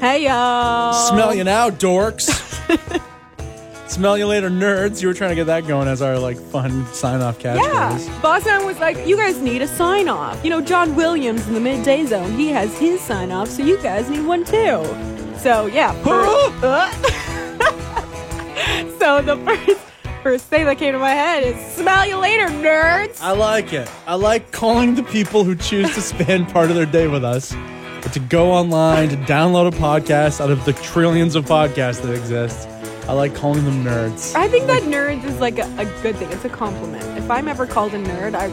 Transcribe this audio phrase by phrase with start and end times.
[0.00, 0.92] Hey y'all.
[0.92, 2.28] Smell you now, dorks.
[3.88, 5.00] Smell you later, nerds.
[5.00, 8.06] You were trying to get that going as our like fun sign off catchphrase.
[8.06, 8.20] Yeah.
[8.20, 10.44] Boss man was like, you guys need a sign off.
[10.44, 13.80] You know, John Williams in the midday zone, he has his sign off, so you
[13.82, 14.84] guys need one too.
[15.38, 15.92] So yeah.
[16.02, 16.26] for-
[18.98, 19.80] so the first
[20.22, 23.18] first thing that came to my head is smell you later, nerds.
[23.22, 23.90] I like it.
[24.06, 27.54] I like calling the people who choose to spend part of their day with us
[28.12, 32.68] to go online to download a podcast out of the trillions of podcasts that exist.
[33.08, 34.34] I like calling them nerds.
[34.34, 36.28] I think that nerds is like a, a good thing.
[36.32, 37.04] It's a compliment.
[37.16, 38.46] If I'm ever called a nerd, I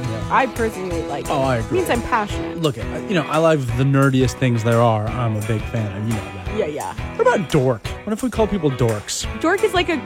[0.44, 1.26] I personally like.
[1.26, 1.32] It.
[1.32, 1.46] Oh, it.
[1.46, 1.78] I It agree.
[1.80, 2.60] means I'm passionate.
[2.60, 2.84] Look, you
[3.16, 5.08] know, I like the nerdiest things there are.
[5.08, 6.08] I'm a big fan of.
[6.08, 6.58] You know that.
[6.60, 7.16] Yeah, yeah.
[7.18, 7.88] What about dork?
[8.06, 9.26] What if we call people dorks?
[9.42, 9.98] Dork is like a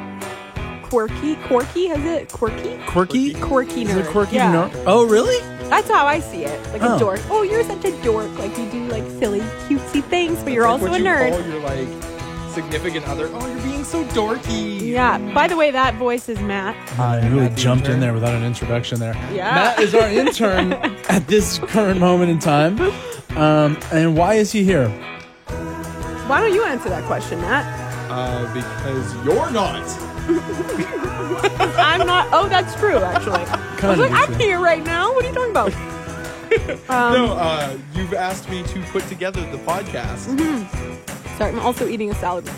[0.84, 1.88] quirky, quirky.
[1.88, 2.78] Has it quirky?
[2.88, 3.34] Quirky?
[3.34, 4.06] Quirky Is nerd.
[4.06, 4.54] it quirky yeah.
[4.70, 4.84] nerd?
[4.88, 5.38] Oh, really?
[5.70, 6.60] That's how I see it.
[6.74, 6.96] Like Oh.
[6.96, 7.20] a dork.
[7.30, 8.32] Oh, you're such a dork.
[8.40, 11.32] Like you do like silly, cutesy things, but you're Like also what a you nerd.
[11.32, 11.88] Call your like
[12.54, 13.30] significant other.
[13.34, 14.80] Oh, you're being so dorky.
[14.82, 15.18] Yeah.
[15.34, 16.76] By the way, that voice is Matt.
[17.00, 18.00] I really Matt the jumped in intern.
[18.02, 19.14] there without an introduction there.
[19.32, 19.54] Yeah.
[19.54, 20.74] Matt is our intern
[21.10, 22.80] at this current moment in time.
[23.38, 24.90] Um, and why is he here?
[26.28, 27.66] Why don't you answer that question, Matt?
[28.10, 29.84] Uh, because you're not.
[31.78, 32.28] I'm not.
[32.32, 32.98] Oh, that's true.
[32.98, 33.44] Actually,
[33.78, 35.14] I Kind was of like, I'm here right now.
[35.14, 35.74] What are you talking about?
[36.90, 40.34] Um, no, uh, you've asked me to put together the podcast.
[40.34, 41.38] Mm-hmm.
[41.38, 42.50] Sorry, I'm also eating a salad.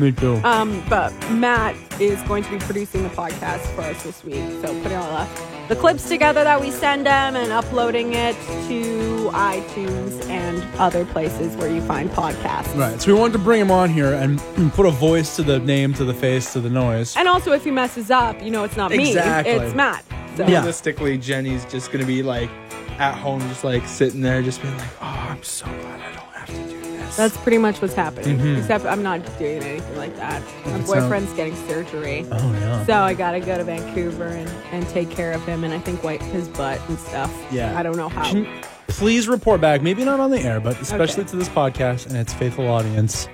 [0.00, 0.40] Me too.
[0.42, 4.42] Um, but Matt is going to be producing the podcast for us this week.
[4.60, 8.34] So putting all the, the clips together that we send them and uploading it
[8.66, 12.76] to iTunes and other places where you find podcasts.
[12.76, 13.00] right.
[13.00, 14.40] So we wanted to bring him on here and
[14.74, 17.16] put a voice to the name, to the face, to the noise.
[17.16, 19.08] And also, if he messes up, you know it's not me.
[19.10, 19.52] Exactly.
[19.52, 20.04] It's Matt.
[20.36, 20.42] So.
[20.46, 20.58] Yeah.
[20.60, 22.50] Realistically, Jenny's just gonna be like
[22.98, 26.32] at home, just like sitting there, just being like, "Oh, I'm so glad I don't
[26.32, 28.56] have to do this." That's pretty much what's happening.
[28.56, 30.42] Except I'm not doing anything like that.
[30.42, 30.86] My Mm-hmm.
[30.86, 32.26] Boyfriend's getting surgery.
[32.32, 32.84] Oh, yeah.
[32.84, 36.02] So I gotta go to Vancouver and, and take care of him and I think
[36.02, 37.32] wipe his butt and stuff.
[37.52, 37.78] Yeah.
[37.78, 38.24] I don't know how.
[38.30, 38.46] Can-
[38.88, 41.30] please report back, maybe not on the air, but especially Okay.
[41.30, 43.28] to this podcast and its faithful audience,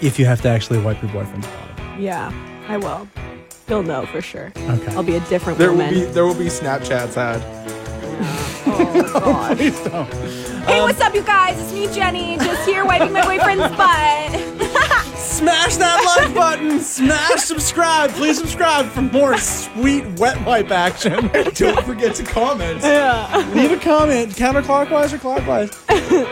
[0.00, 2.00] if you have to actually wipe your boyfriend's butt.
[2.00, 2.32] Yeah,
[2.68, 3.06] I will.
[3.70, 4.52] You'll know for sure.
[4.56, 4.94] Okay.
[4.96, 7.40] I'll be a different there will be there will be Snapchats ad.
[8.66, 9.56] oh god.
[9.56, 10.12] Please don't.
[10.64, 11.56] hey, what's up, you guys?
[11.60, 12.36] It's me, Jenny.
[12.38, 15.16] Just here wiping my boyfriend's butt.
[15.16, 16.80] Smash that like button.
[16.80, 18.10] Smash subscribe.
[18.10, 21.30] Please subscribe for more sweet wet wipe action.
[21.54, 22.82] Don't forget to comment.
[22.82, 23.48] Yeah.
[23.54, 25.70] Leave a comment, counterclockwise or clockwise.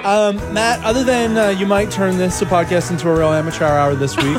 [0.05, 3.65] Um, Matt, other than uh, you might turn this a podcast into a real amateur
[3.65, 4.39] hour this week,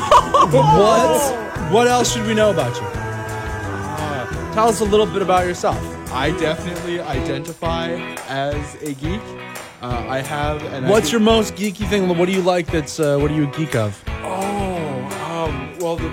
[0.52, 2.86] what what else should we know about you?
[2.86, 5.78] Uh, tell us a little bit about yourself.
[6.12, 7.92] I definitely identify
[8.28, 9.20] as a geek.
[9.80, 10.88] Uh, I have an.
[10.88, 12.08] What's your most geeky thing?
[12.08, 12.66] What do you like?
[12.66, 14.02] That's uh, what are you a geek of?
[14.22, 16.08] Oh, um, well, the,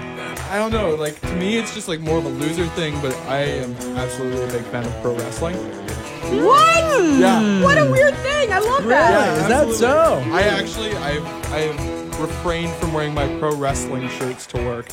[0.51, 0.95] I don't know.
[0.95, 2.99] Like to me, it's just like more of a loser thing.
[3.01, 5.55] But I am absolutely a big fan of pro wrestling.
[6.45, 6.77] what?
[7.19, 7.63] Yeah.
[7.63, 8.53] What a weird thing.
[8.53, 9.11] I love that.
[9.11, 10.23] Yeah, is that so?
[10.31, 14.87] I actually, I've, I've refrained from wearing my pro wrestling shirts to work.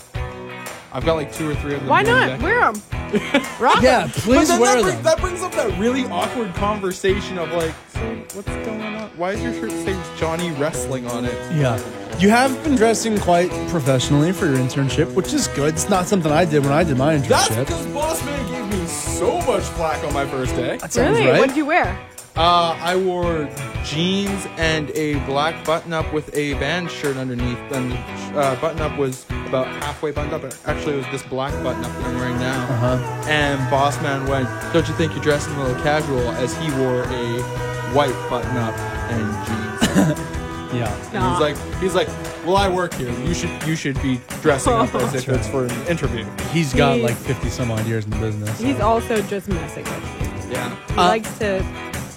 [0.95, 1.89] I've got like two or three of them.
[1.91, 2.29] Why not?
[2.39, 2.43] today.
[2.45, 2.83] Wear them.
[3.61, 3.83] Rock 'em.
[3.85, 4.91] Yeah, But please then wear that, them.
[4.91, 8.01] brings, that brings up that really awkward conversation of like, so
[8.35, 9.11] what's going on?
[9.17, 11.35] Why does your shirt say Johnny Wrestling on it?
[11.55, 11.79] Yeah.
[12.19, 15.75] You have been dressing quite professionally for your internship, which is good.
[15.75, 17.29] It's not something I did when I did my internship.
[17.29, 17.67] That's internship.
[17.67, 20.77] because Boss Man gave me so much flack on my first day.
[20.79, 21.31] That sounds Really?
[21.31, 21.41] right.
[21.41, 21.99] What did you wear?
[22.37, 23.49] Uh, I wore
[23.85, 27.59] jeans and a black button-up with a band shirt underneath.
[27.71, 27.97] And the
[28.41, 30.43] uh, button-up was about halfway buttoned up.
[30.43, 32.65] but Actually, it was this black button-up that I'm wearing now.
[32.65, 33.29] Uh-huh.
[33.31, 37.03] And Boss Man went, "Don't you think you're dressing a little casual?" As he wore
[37.05, 37.41] a
[37.95, 38.75] white button-up
[39.11, 40.31] and jeans.
[40.75, 40.93] Yeah.
[41.13, 42.09] And he's like, he's like,
[42.45, 43.09] "Well, I work here.
[43.21, 46.97] You should, you should be dressing up as if it's for an interview." He's got
[46.97, 48.59] He's- like 50 some odd years in the business.
[48.61, 50.51] He's also just messing with you.
[50.53, 50.75] Yeah.
[50.89, 51.63] He Uh, likes to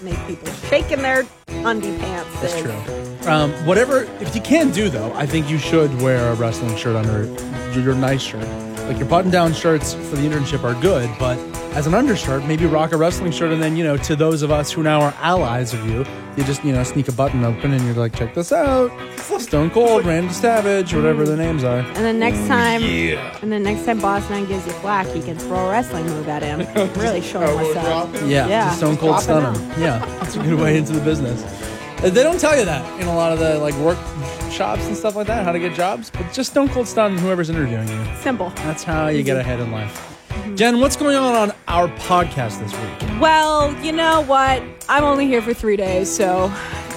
[0.01, 2.41] make people shake in their undie pants.
[2.41, 3.29] That's true.
[3.29, 6.95] Um, whatever, if you can do though, I think you should wear a wrestling shirt
[6.95, 7.25] under
[7.73, 8.47] your, your nice shirt.
[8.87, 11.37] Like your button-down shirts for the internship are good, but
[11.77, 14.49] as an undershirt, maybe rock a wrestling shirt, and then you know, to those of
[14.49, 16.03] us who now are allies of you,
[16.35, 18.91] you just you know sneak a button open, and you're like, check this out,
[19.39, 21.77] Stone Cold, Randy Savage, whatever the names are.
[21.81, 23.37] And then next time, yeah.
[23.43, 26.27] and then next time Boss Man gives you flack, you can throw a wrestling move
[26.27, 26.59] at him.
[26.99, 28.11] really show him what's up.
[28.25, 28.65] Yeah, Yeah.
[28.65, 29.55] just Stone Cold stun out.
[29.55, 29.79] him.
[29.79, 31.43] Yeah, that's a good way into the business.
[32.03, 33.99] Uh, They don't tell you that in a lot of the like work
[34.51, 36.09] shops and stuff like that, how to get jobs.
[36.09, 38.05] But just Stone Cold stun whoever's interviewing you.
[38.21, 38.49] Simple.
[38.55, 40.16] That's how you get ahead in life.
[40.55, 43.21] Jen, what's going on on our podcast this week?
[43.21, 44.63] Well, you know what?
[44.89, 46.51] I'm only here for three days, so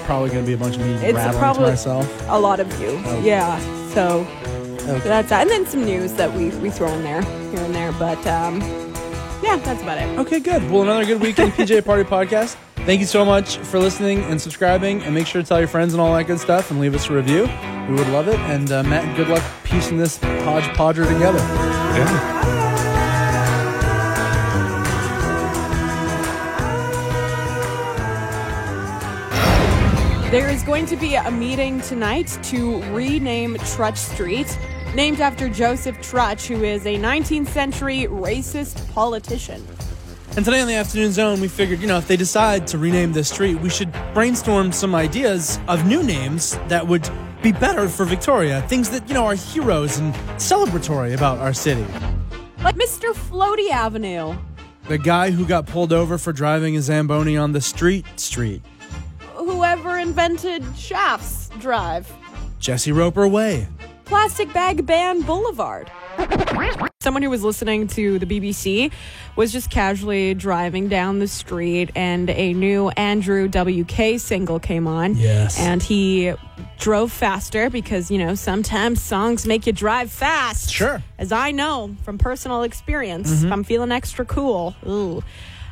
[0.05, 2.29] probably going to be a bunch of me It's rattling probably- to myself.
[2.29, 2.93] A lot of you.
[3.23, 3.59] Yeah.
[3.93, 4.27] So
[4.89, 4.99] Okay.
[5.09, 5.43] that's that.
[5.43, 7.93] And then some news that we, we throw in there, here and there.
[7.93, 8.61] But um,
[9.43, 10.19] yeah, that's about it.
[10.19, 10.69] Okay, good.
[10.71, 12.57] Well, another good week in the PJ Party Podcast.
[12.87, 15.03] Thank you so much for listening and subscribing.
[15.03, 17.09] And make sure to tell your friends and all that good stuff and leave us
[17.11, 17.43] a review.
[17.89, 18.39] We would love it.
[18.41, 22.40] And uh, Matt, good luck piecing this hodgepodger together.
[30.31, 34.57] There is going to be a meeting tonight to rename Trutch Street,
[34.95, 39.67] named after Joseph Trutch, who is a 19th century racist politician.
[40.37, 43.13] And today on the Afternoon Zone, we figured, you know, if they decide to rename
[43.13, 47.11] this street, we should brainstorm some ideas of new names that would
[47.43, 48.63] be better for Victoria.
[48.69, 51.85] Things that, you know, are heroes and celebratory about our city.
[52.63, 53.15] Like Mr.
[53.15, 54.37] Floaty Avenue.
[54.87, 58.63] The guy who got pulled over for driving a Zamboni on the street street.
[59.81, 62.13] Whoever invented Shafts Drive.
[62.59, 63.67] Jesse Roper Way.
[64.05, 65.91] Plastic Bag Ban Boulevard.
[67.01, 68.93] Someone who was listening to the BBC
[69.37, 75.17] was just casually driving down the street and a new Andrew WK single came on.
[75.17, 75.59] Yes.
[75.59, 76.35] And he
[76.79, 80.71] drove faster because, you know, sometimes songs make you drive fast.
[80.71, 81.03] Sure.
[81.19, 83.47] As I know from personal experience, mm-hmm.
[83.47, 84.77] if I'm feeling extra cool.
[84.87, 85.23] Ooh.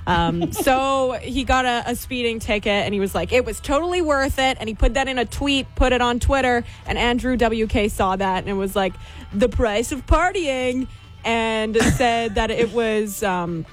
[0.08, 4.00] Um, so he got a, a speeding ticket and he was like, it was totally
[4.00, 4.56] worth it.
[4.58, 8.16] And he put that in a tweet, put it on Twitter, and Andrew WK saw
[8.16, 8.94] that and was like,
[9.34, 10.88] the price of partying,
[11.24, 13.22] and said that it was.
[13.22, 13.66] Um,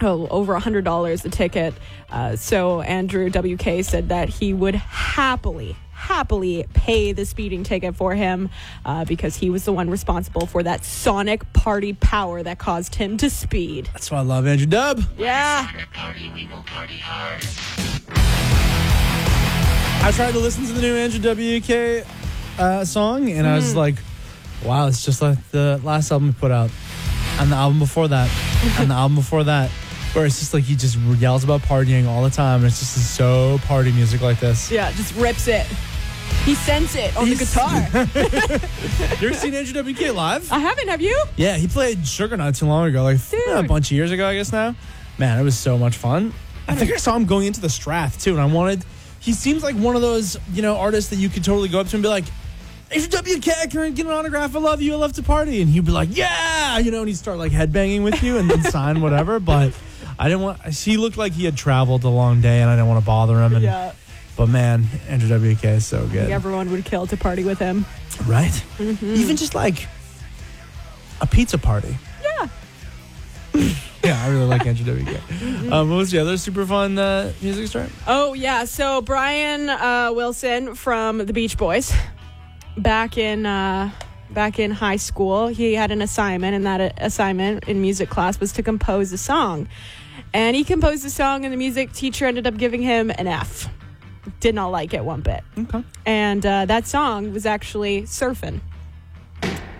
[0.00, 1.72] Oh, over a hundred dollars a ticket.
[2.10, 8.14] Uh, so Andrew WK said that he would happily, happily pay the speeding ticket for
[8.14, 8.50] him
[8.84, 13.16] uh, because he was the one responsible for that sonic party power that caused him
[13.16, 13.88] to speed.
[13.94, 15.02] That's why I love Andrew Dub.
[15.16, 15.66] Yeah.
[20.02, 22.06] I tried to listen to the new Andrew WK
[22.58, 23.94] uh, song, and I was like,
[24.62, 26.70] wow, it's just like the last album he put out,
[27.38, 28.28] and the album before that,
[28.78, 29.70] and the album before that,
[30.12, 32.56] where it's just like he just yells about partying all the time.
[32.56, 34.70] And it's just so party music like this.
[34.70, 35.66] Yeah, just rips it.
[36.44, 37.88] He sends it on the guitar.
[39.20, 40.50] You ever seen Andrew WK live?
[40.52, 41.24] I haven't, have you?
[41.36, 43.40] Yeah, he played Sugar not too long ago, like Dude.
[43.48, 44.74] a bunch of years ago, I guess now.
[45.18, 46.32] Man, it was so much fun.
[46.68, 48.84] I think I saw him going into the Strath too, and I wanted.
[49.20, 51.88] He seems like one of those, you know, artists that you could totally go up
[51.88, 52.24] to and be like,
[52.90, 54.54] "Andrew WK, can I get an autograph?
[54.54, 54.92] I love you.
[54.94, 57.52] I love to party." And he'd be like, "Yeah," you know, and he'd start like
[57.52, 59.38] headbanging with you and then sign whatever.
[59.40, 59.72] But
[60.18, 60.62] I didn't want.
[60.66, 63.40] He looked like he had traveled a long day, and I didn't want to bother
[63.42, 63.54] him.
[63.54, 63.92] And, Yeah.
[64.36, 67.84] But man, Andrew WK is so good, everyone would kill to party with him.
[68.26, 68.50] right?
[68.78, 69.14] Mm-hmm.
[69.14, 69.86] Even just like
[71.20, 71.96] a pizza party.
[72.22, 72.48] Yeah.
[74.04, 75.72] Yeah, I really like Andrew WK.
[75.72, 77.88] Um, what was the other super fun uh, music start?
[78.06, 81.90] Oh yeah, so Brian uh, Wilson from the Beach Boys,
[82.76, 83.90] back in uh,
[84.28, 88.38] back in high school, he had an assignment, and that uh, assignment in music class
[88.38, 89.68] was to compose a song,
[90.34, 93.70] and he composed a song, and the music teacher ended up giving him an F.
[94.40, 95.82] Did not like it one bit, Okay.
[96.06, 98.60] and uh, that song was actually Surfing.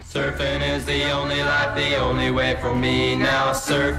[0.03, 3.53] Surfing is the only life, the only way for me now.
[3.53, 3.97] Surf.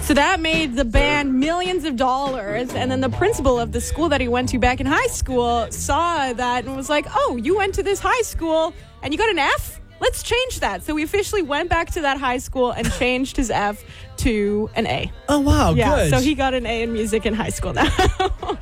[0.00, 2.74] So that made the band millions of dollars.
[2.74, 5.70] And then the principal of the school that he went to back in high school
[5.70, 9.30] saw that and was like, Oh, you went to this high school and you got
[9.30, 9.80] an F?
[10.00, 10.82] Let's change that.
[10.82, 13.84] So we officially went back to that high school and changed his F
[14.18, 15.12] to an A.
[15.28, 15.94] Oh wow, Yeah.
[15.94, 16.10] good.
[16.10, 17.88] So he got an A in music in high school now.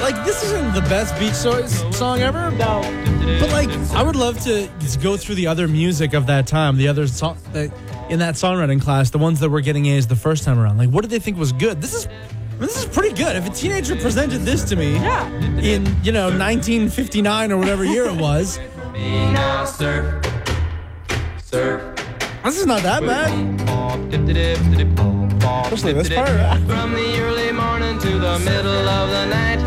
[0.00, 2.80] like this isn't the best Beach Boys song ever, no.
[3.40, 6.76] but like I would love to just go through the other music of that time,
[6.76, 7.72] the other song that
[8.08, 10.78] in that songwriting class, the ones that were getting A's the first time around.
[10.78, 11.80] Like, what did they think was good?
[11.80, 12.06] This is.
[12.06, 12.10] I
[12.54, 13.36] mean, this is pretty good.
[13.36, 15.26] If a teenager presented this to me Yeah.
[15.60, 18.58] in, you know, 1959 or whatever year it was,
[18.92, 19.64] now.
[19.64, 20.22] Surf.
[21.42, 21.80] Surf.
[22.44, 23.30] this is not that bad.
[25.64, 26.28] Especially this part.
[26.66, 29.59] From the early morning to the middle of the night.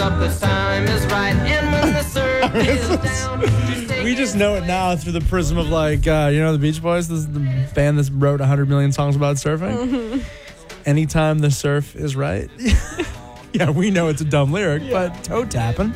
[0.00, 1.34] Up, the time is right.
[1.34, 5.58] And when the surf is down, just We just know it now through the prism
[5.58, 7.40] of like, uh, you know, the Beach Boys, this is the
[7.74, 10.24] band that wrote 100 million songs about surfing.
[10.86, 12.50] Anytime the surf is right.
[13.52, 15.92] yeah, we know it's a dumb lyric, but toe tapping.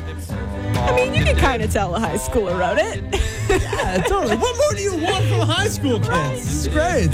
[0.77, 3.03] I mean, you can kind of tell a high schooler wrote it.
[3.49, 4.37] Yeah, totally.
[4.37, 6.45] What more do you want from high school kids?
[6.45, 7.09] This is great.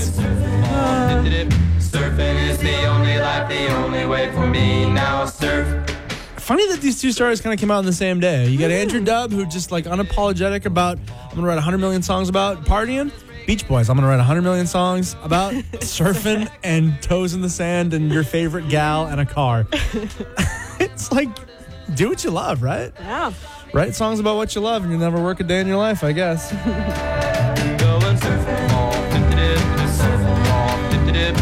[1.80, 5.26] Surfing is the only life, the only way for me now.
[5.26, 5.91] Surf.
[6.52, 8.46] Funny that these two stories kind of came out on the same day.
[8.50, 9.06] You got Andrew mm.
[9.06, 13.10] Dubb, who just like unapologetic about, I'm gonna write 100 million songs about partying.
[13.48, 17.94] Beach Boys, I'm gonna write 100 million songs about surfing and toes in the sand
[17.94, 19.66] and your favorite gal and a car.
[20.78, 21.30] it's like
[21.96, 22.92] do what you love, right?
[23.00, 23.32] Yeah.
[23.74, 26.04] Write songs about what you love, and you'll never work a day in your life,
[26.04, 26.52] I guess.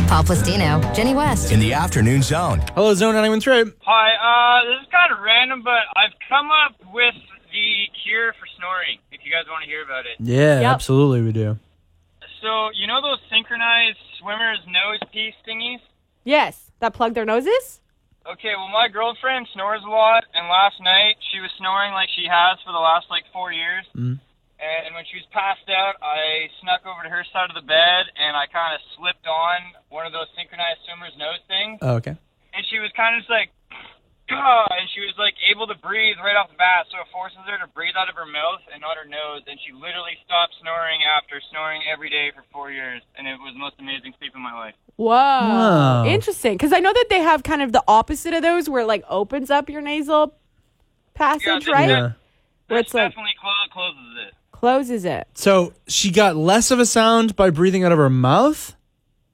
[0.10, 0.24] Going surfing all.
[0.24, 1.52] Pol Plastino, Jenny West.
[1.52, 2.62] In the afternoon zone.
[2.76, 3.42] Hello, Zone 91
[3.82, 7.14] Hi, uh, this is kind of random, but I've come up with
[7.52, 9.00] the cure for snoring.
[9.12, 10.18] If you guys want to hear about it.
[10.20, 10.72] Yeah, Yep.
[10.74, 11.58] absolutely, we do.
[12.42, 15.80] So you know those synchronized swimmers nose piece thingies?
[16.24, 16.72] Yes.
[16.80, 17.82] That plug their noses?
[18.26, 22.26] Okay, well my girlfriend snores a lot, and last night she was snoring like she
[22.30, 23.86] has for the last like four years.
[23.96, 24.20] Mm.
[24.60, 28.12] And when she was passed out, I snuck over to her side of the bed
[28.20, 31.80] and I kind of slipped on one of those synchronized swimmers nose things.
[31.82, 32.16] Oh, okay.
[32.52, 33.56] and she was kind of just like,
[34.30, 37.40] "Gah," and she was like able to breathe right off the bat, so it forces
[37.48, 40.54] her to breathe out of her mouth and not her nose, and she literally stopped
[40.60, 44.36] snoring after snoring every day for four years, and it was the most amazing sleep
[44.36, 44.76] of my life.
[45.00, 45.16] Whoa.
[45.16, 46.04] Wow.
[46.04, 46.60] Interesting.
[46.60, 49.08] Because I know that they have kind of the opposite of those where it like
[49.08, 50.36] opens up your nasal
[51.16, 51.90] passage, Yeah, right?
[51.90, 52.12] Yeah.
[52.68, 53.34] Where This it's like definitely
[53.72, 54.34] closes it.
[54.60, 55.28] Closes it.
[55.36, 58.76] So she got less of a sound by breathing out of her mouth?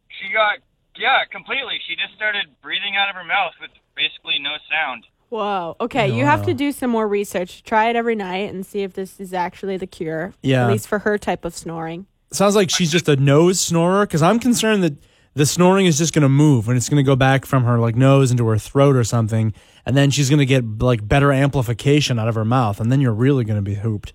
[0.08, 0.60] She got
[0.98, 1.80] yeah, completely.
[1.88, 5.06] She just started breathing out of her mouth with basically no sound.
[5.30, 5.76] Whoa.
[5.82, 7.64] Okay, you have to do some more research.
[7.64, 10.34] Try it every night and see if this is actually the cure.
[10.42, 10.66] Yeah.
[10.66, 12.06] At least for her type of snoring.
[12.32, 14.94] Sounds like she's just a nose snorer because I'm concerned that
[15.34, 17.80] the snoring is just going to move and it's going to go back from her
[17.80, 19.54] like nose into her throat or something.
[19.86, 22.80] And then she's going to get like better amplification out of her mouth.
[22.80, 24.14] And then you're really going to be hooped.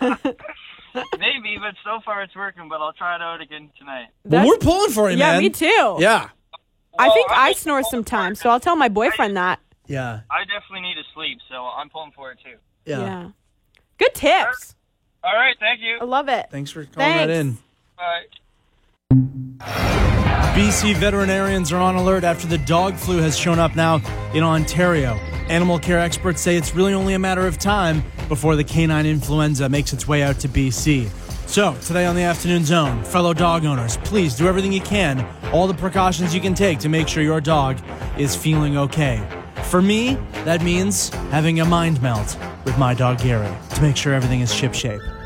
[1.18, 2.68] Maybe, but so far it's working.
[2.68, 4.08] But I'll try it out again tonight.
[4.24, 5.26] Well, That's- we're pulling for you, man.
[5.26, 5.42] yeah, man.
[5.42, 5.96] me too.
[6.00, 6.28] Yeah.
[6.98, 9.60] I think I'm I snore sometimes, so I'll tell my boyfriend that.
[9.86, 10.20] Yeah.
[10.30, 12.56] I definitely need to sleep, so I'm pulling for it too.
[12.84, 12.98] Yeah.
[13.00, 13.28] Yeah.
[13.98, 14.74] Good tips.
[15.22, 15.98] All right, thank you.
[16.00, 16.46] I love it.
[16.50, 17.58] Thanks for calling that in.
[17.96, 18.24] Bye.
[20.54, 24.00] BC veterinarians are on alert after the dog flu has shown up now
[24.34, 25.14] in Ontario.
[25.48, 29.68] Animal care experts say it's really only a matter of time before the canine influenza
[29.68, 31.08] makes its way out to BC.
[31.48, 35.66] So, today on the Afternoon Zone, fellow dog owners, please do everything you can, all
[35.66, 37.78] the precautions you can take to make sure your dog
[38.16, 39.20] is feeling okay.
[39.64, 44.14] For me, that means having a mind melt with my dog Gary to make sure
[44.14, 45.00] everything is shipshape.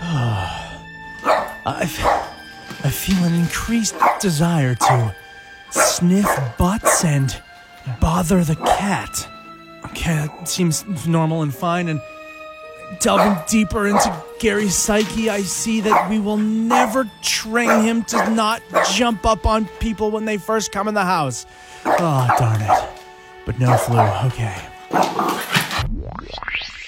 [0.00, 5.14] I, f- I feel an increased desire to
[5.70, 7.42] sniff butts and
[8.00, 9.28] bother the cat.
[10.44, 11.88] Seems normal and fine.
[11.88, 12.00] And
[13.00, 18.62] delving deeper into Gary's psyche, I see that we will never train him to not
[18.92, 21.46] jump up on people when they first come in the house.
[21.84, 22.88] Oh, darn it.
[23.44, 23.98] But no flu.
[23.98, 24.56] Okay.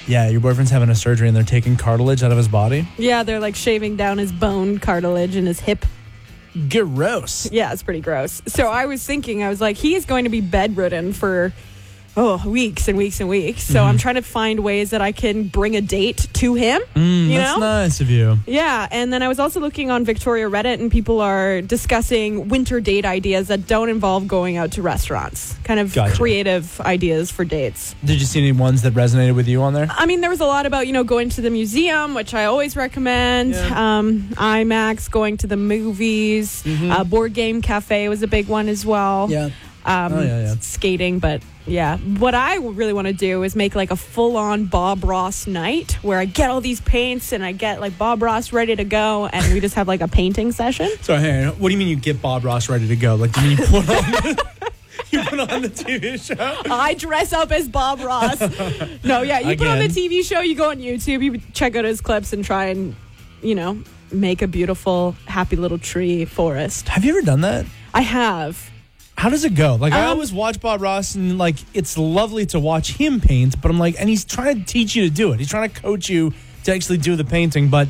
[0.07, 2.89] Yeah, your boyfriend's having a surgery and they're taking cartilage out of his body.
[2.97, 5.87] Yeah, they're like shaving down his bone cartilage and his hip.
[6.69, 7.49] Gross.
[7.53, 8.43] Yeah, it's pretty gross.
[8.49, 11.53] So I was thinking, I was like, he is going to be bedridden for
[12.17, 13.63] oh weeks and weeks and weeks.
[13.63, 16.81] So I'm trying to find ways that I can bring a date to him.
[16.95, 17.01] Mm-hmm.
[17.01, 17.61] Mm, That's know?
[17.61, 18.39] nice of you.
[18.47, 22.81] Yeah, and then I was also looking on Victoria Reddit, and people are discussing winter
[22.81, 25.57] date ideas that don't involve going out to restaurants.
[25.65, 26.17] Kind of Gotcha.
[26.17, 27.95] creative ideas for dates.
[28.05, 29.87] Did you see any ones that resonated with you on there?
[29.91, 32.45] I mean, there was a lot about you know going to the museum, which I
[32.47, 33.55] always recommend.
[33.55, 38.85] Um, IMAX, going to the movies, uh, board game cafe was a big one as
[38.85, 39.29] well.
[39.31, 39.51] Yeah.
[39.85, 40.55] Um, Oh, yeah, yeah.
[40.61, 45.05] Skating, but yeah, what I really want to do is make like a full-on Bob
[45.05, 48.75] Ross night where I get all these paints and I get like Bob Ross ready
[48.77, 50.91] to go, and we just have like a painting session.
[51.03, 53.15] So, hey, what do you mean you get Bob Ross ready to go?
[53.15, 54.37] Like, do you mean you put on
[55.11, 56.63] you put on the TV show?
[56.73, 58.41] I dress up as Bob Ross.
[59.05, 61.85] No, yeah, you put on the TV show, you go on YouTube, you check out
[61.85, 62.95] his clips, and try and,
[63.43, 63.83] you know,
[64.13, 66.89] make a beautiful, happy little tree forest.
[66.89, 67.65] Have you ever done that?
[67.95, 68.70] I have.
[69.21, 69.75] How does it go?
[69.75, 73.61] Like, I Um, always watch Bob Ross, and like, it's lovely to watch him paint,
[73.61, 75.39] but I'm like, and he's trying to teach you to do it.
[75.41, 76.33] He's trying to coach you
[76.65, 77.89] to actually do the painting, but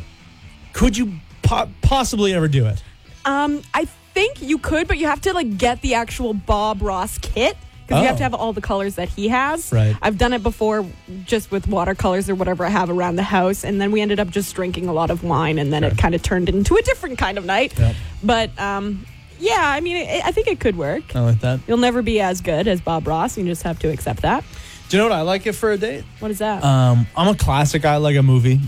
[0.72, 2.82] could you po- possibly ever do it?
[3.24, 7.16] Um, I think you could, but you have to like get the actual Bob Ross
[7.18, 7.56] kit
[7.86, 8.18] because you have Oh.
[8.18, 9.70] to have all the colors that he has.
[9.70, 9.94] Right.
[10.02, 10.84] I've done it before,
[11.26, 14.30] just with watercolors or whatever I have around the house, and then we ended up
[14.30, 17.18] just drinking a lot of wine, and then it kind of turned into a different
[17.18, 17.72] kind of night.
[17.78, 17.94] Yep.
[18.24, 19.06] But um,
[19.40, 21.14] yeah, I mean, it, I think it could work.
[21.16, 21.60] I like that.
[21.66, 23.36] You'll never be as good as Bob Ross.
[23.36, 24.44] You just have to accept that.
[24.88, 26.04] Do you know what I like it for a date?
[26.18, 26.64] What is that?
[26.64, 27.94] Um, I'm a classic guy.
[27.94, 28.60] I like a movie.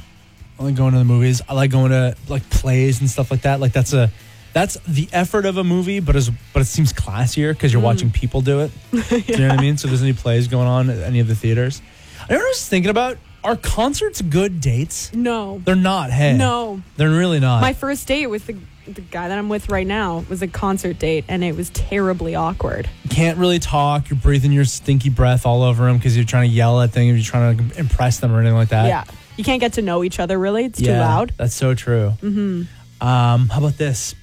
[0.58, 1.42] I like going to the movies.
[1.48, 3.58] I like going to like plays and stuff like that.
[3.60, 4.10] Like that's a
[4.52, 8.10] that's the effort of a movie, but as but it seems classier because you're watching
[8.10, 8.70] people do it.
[8.90, 9.76] Do you know what I mean?
[9.78, 11.82] So there's any plays going on at any of the theaters.
[12.30, 15.12] I was thinking about are concerts good dates?
[15.12, 15.60] no.
[15.64, 16.10] They're not.
[16.12, 16.80] Hey, No.
[16.96, 17.60] they're really not.
[17.60, 20.98] My first date with the the guy that I'm with right now was a concert
[20.98, 22.88] date, and it was terribly awkward.
[23.10, 24.10] Can't really talk.
[24.10, 27.14] You're breathing your stinky breath all over him because you're trying to yell at things.
[27.14, 28.86] You're trying to impress them or anything like that.
[28.86, 29.04] yeah,
[29.36, 30.64] you can't get to know each other really.
[30.64, 31.32] It's too loud.
[31.36, 32.12] That's so true.
[32.22, 33.06] Mm-hmm.
[33.06, 34.14] Um, how about this?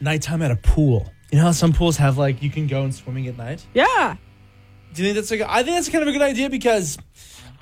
[0.00, 1.10] Nighttime at a pool.
[1.30, 3.64] You know how some pools have like you can go and swimming at night.
[3.72, 4.16] Yeah,
[4.92, 5.48] Do you think that's like?
[5.48, 6.98] I think that's kind of a good idea because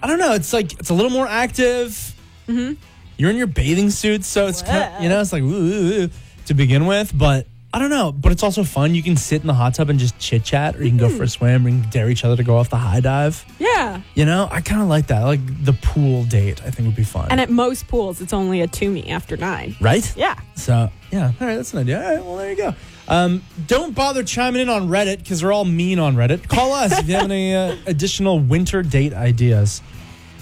[0.03, 0.33] I don't know.
[0.33, 2.15] It's like it's a little more active.
[2.49, 2.75] Mm-hmm.
[3.17, 6.03] You're in your bathing suit, so it's kind of, you know it's like ooh, ooh,
[6.05, 6.11] ooh,
[6.51, 7.47] to begin with, but.
[7.73, 8.97] I don't know, but it's also fun.
[8.97, 11.09] You can sit in the hot tub and just chit chat, or you can go
[11.09, 13.45] for a swim, or you can dare each other to go off the high dive.
[13.61, 14.01] yeah.
[14.17, 15.23] You know, I kind of like that.
[15.23, 16.61] I like the pool date.
[16.65, 17.29] I think would be fun.
[17.31, 19.77] And at most pools, it's only a to me after nine.
[19.81, 20.05] right?
[20.17, 20.35] Yeah.
[20.57, 22.03] So yeah, all right, that's an idea.
[22.03, 22.75] All right, well there you go.
[23.07, 26.49] Um, don't bother chiming in on Reddit because they're all mean on Reddit.
[26.49, 29.81] Call us if you have any uh, additional winter date ideas.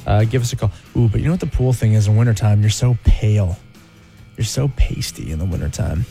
[0.07, 0.71] Uh, give us a call.
[0.97, 2.63] Ooh, but you know what the pool thing is in wintertime?
[2.63, 3.59] You're so pale.
[4.39, 6.07] You're so pasty in the wintertime.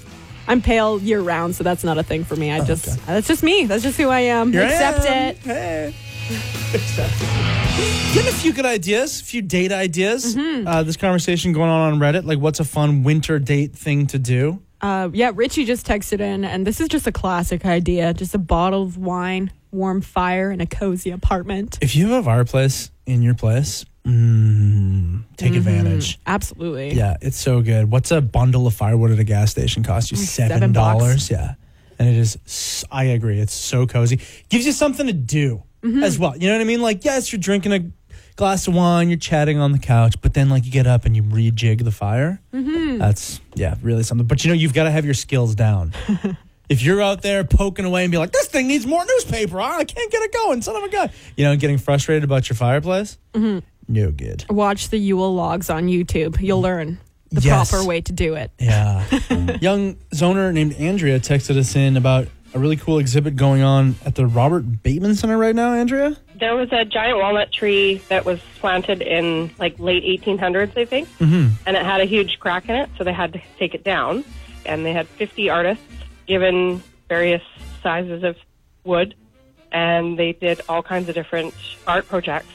[0.50, 2.52] I'm pale year round, so that's not a thing for me.
[2.52, 3.02] I just Oh, okay.
[3.08, 3.66] that's just me.
[3.66, 4.52] That's just who I am.
[4.52, 5.30] Here I Accept am.
[5.30, 5.38] it.
[5.40, 5.96] Hey.
[6.74, 8.14] Accept it.
[8.14, 10.36] Getting a few good ideas, a few date ideas.
[10.36, 10.68] Mm-hmm.
[10.68, 14.20] Uh, this conversation going on on Reddit, like what's a fun winter date thing to
[14.20, 14.62] do?
[14.82, 18.14] Uh, yeah, Richie just texted in, and this is just a classic idea.
[18.14, 21.78] Just a bottle of wine, warm fire, and a cozy apartment.
[21.82, 25.58] If you have a fireplace in your place, mm, take Mm-hmm.
[25.58, 26.20] advantage.
[26.28, 26.94] Absolutely.
[26.94, 27.90] Yeah, it's so good.
[27.90, 30.18] What's a bundle of firewood at a gas station cost you?
[30.18, 31.32] Seven dollars.
[31.32, 31.56] Yeah,
[31.98, 32.86] and it is.
[32.92, 33.40] I agree.
[33.40, 34.20] It's so cozy.
[34.50, 36.04] Gives you something to do Mm-hmm.
[36.04, 36.36] as well.
[36.36, 36.82] You know what I mean?
[36.82, 37.80] Like, yes, you're drinking a
[38.36, 41.16] glass of wine, you're chatting on the couch, but then like you get up and
[41.16, 42.42] you rejig the fire.
[42.52, 42.98] Mm-hmm.
[42.98, 44.26] That's yeah, really something.
[44.26, 45.94] But you know, you've got to have your skills down.
[46.70, 49.84] If you're out there poking away and be like, this thing needs more newspaper, I
[49.86, 51.10] can't get it going, son of a gun.
[51.38, 53.60] You know, getting frustrated about your fireplace, Mm-hmm.
[53.88, 54.46] no good.
[54.50, 56.42] Watch the Yule logs on YouTube.
[56.42, 56.98] You'll learn
[57.30, 57.70] the Yes.
[57.70, 58.52] proper way to do it.
[58.60, 59.06] Yeah.
[59.62, 64.16] Young zoner named Andrea texted us in about a really cool exhibit going on at
[64.16, 66.18] the Robert Bateman Center right now, Andrea.
[66.40, 71.08] There was a giant walnut tree that was planted in like late 1800s, I think,
[71.20, 71.50] mm-hmm.
[71.66, 74.24] and it had a huge crack in it, so they had to take it down.
[74.66, 75.84] And they had 50 artists
[76.28, 77.42] given various
[77.82, 78.36] sizes of
[78.84, 79.16] wood,
[79.72, 81.54] and they did all kinds of different
[81.88, 82.50] art projects,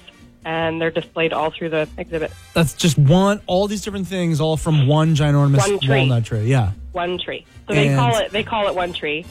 [0.44, 2.30] and they're displayed all through the exhibit.
[2.54, 5.98] That's just one, all these different things, all from one ginormous One tree.
[5.98, 6.44] walnut tree.
[6.46, 6.72] Yeah.
[6.92, 7.46] One tree.
[7.68, 9.24] So they And- call it they call it one tree.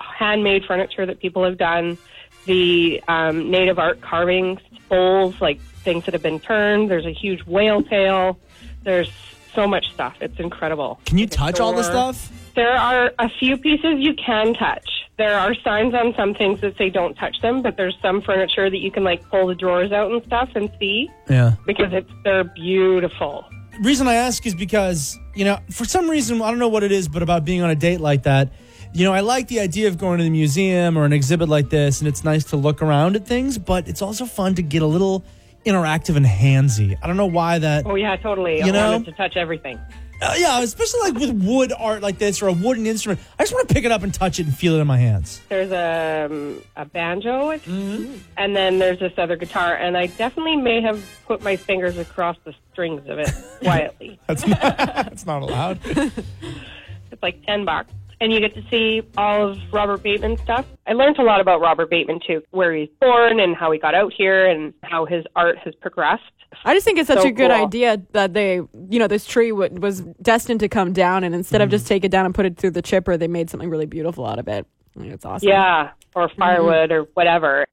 [0.00, 1.98] Handmade furniture that people have done,
[2.46, 6.90] the um, native art carvings, bowls, like things that have been turned.
[6.90, 8.38] There's a huge whale tail.
[8.82, 9.10] There's
[9.54, 10.16] so much stuff.
[10.20, 11.00] It's incredible.
[11.04, 12.30] Can you touch all the stuff?
[12.54, 14.88] There are a few pieces you can touch.
[15.16, 18.70] There are signs on some things that say don't touch them, but there's some furniture
[18.70, 21.52] that you can like pull the drawers out and stuff and see Yeah.
[21.66, 23.44] because it's they're beautiful.
[23.82, 26.92] reason I ask is because, you know, for some reason, I don't know what it
[26.92, 28.52] is, but about being on a date like that,
[28.92, 31.70] you know, I like the idea of going to the museum or an exhibit like
[31.70, 34.82] this, and it's nice to look around at things, but it's also fun to get
[34.82, 35.24] a little
[35.66, 36.96] interactive and handsy.
[37.02, 37.84] I don't know why that.
[37.86, 38.58] Oh yeah, totally.
[38.58, 38.90] You I know?
[38.92, 39.78] wanted to touch everything.
[40.22, 43.20] Uh, yeah, especially like with wood art like this or a wooden instrument.
[43.38, 44.96] I just want to pick it up and touch it and feel it in my
[44.96, 45.40] hands.
[45.48, 48.14] There's a, um, a banjo, Mm-hmm.
[48.36, 52.36] and then there's this other guitar, and I definitely may have put my fingers across
[52.44, 53.30] the strings of it
[53.62, 54.18] quietly.
[54.26, 55.78] That's not, that's not allowed.
[55.84, 60.66] it's like ten bucks, and you get to see all of Robert Bateman's stuff.
[60.86, 63.94] I learned a lot about Robert Bateman too, where he's born and how he got
[63.94, 66.22] out here, and how his art has progressed.
[66.64, 67.64] I just think it's such So a good cool.
[67.66, 71.60] idea that they, you know, this tree w- was destined to come down, and instead
[71.60, 71.70] of Mm-hmm.
[71.74, 74.24] just take it down and put it through the chipper, they made something really beautiful
[74.26, 74.66] out of it.
[74.96, 75.48] I think it's awesome.
[75.48, 77.64] Yeah, or firewood or whatever.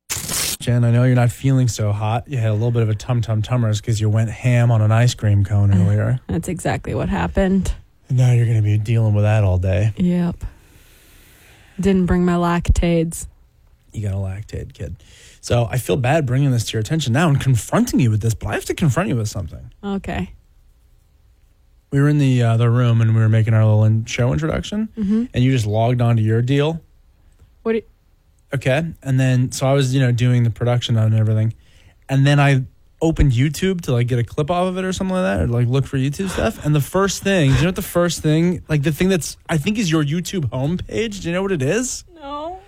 [0.59, 2.27] Jen, I know you're not feeling so hot.
[2.27, 4.81] You had a little bit of a tum tum tummers because you went ham on
[4.81, 6.19] an ice cream cone earlier.
[6.27, 7.73] That's exactly what happened.
[8.11, 9.93] Now you're going to be dealing with that all day.
[9.97, 10.43] Yep.
[11.79, 13.27] Didn't bring my lactates.
[13.93, 14.95] You got a lactate kid.
[15.41, 18.33] So I feel bad bringing this to your attention now and confronting you with this,
[18.33, 19.71] but I have to confront you with something.
[19.83, 20.31] Okay.
[21.89, 24.31] We were in the uh, the room and we were making our little in- show
[24.31, 26.81] introduction, and you just logged onto your deal.
[27.63, 27.73] What?
[27.73, 27.81] Do
[28.53, 28.85] Okay.
[29.01, 31.53] And then, so I was, you know, doing the production on and everything.
[32.09, 32.63] And then I
[33.01, 35.47] opened YouTube to like get a clip off of it or something like that, or
[35.47, 36.63] like look for YouTube stuff.
[36.65, 39.37] And the first thing, do you know what the first thing, like the thing that's,
[39.49, 41.21] I think is your YouTube homepage?
[41.21, 42.03] Do you know what it is?
[42.15, 42.59] no.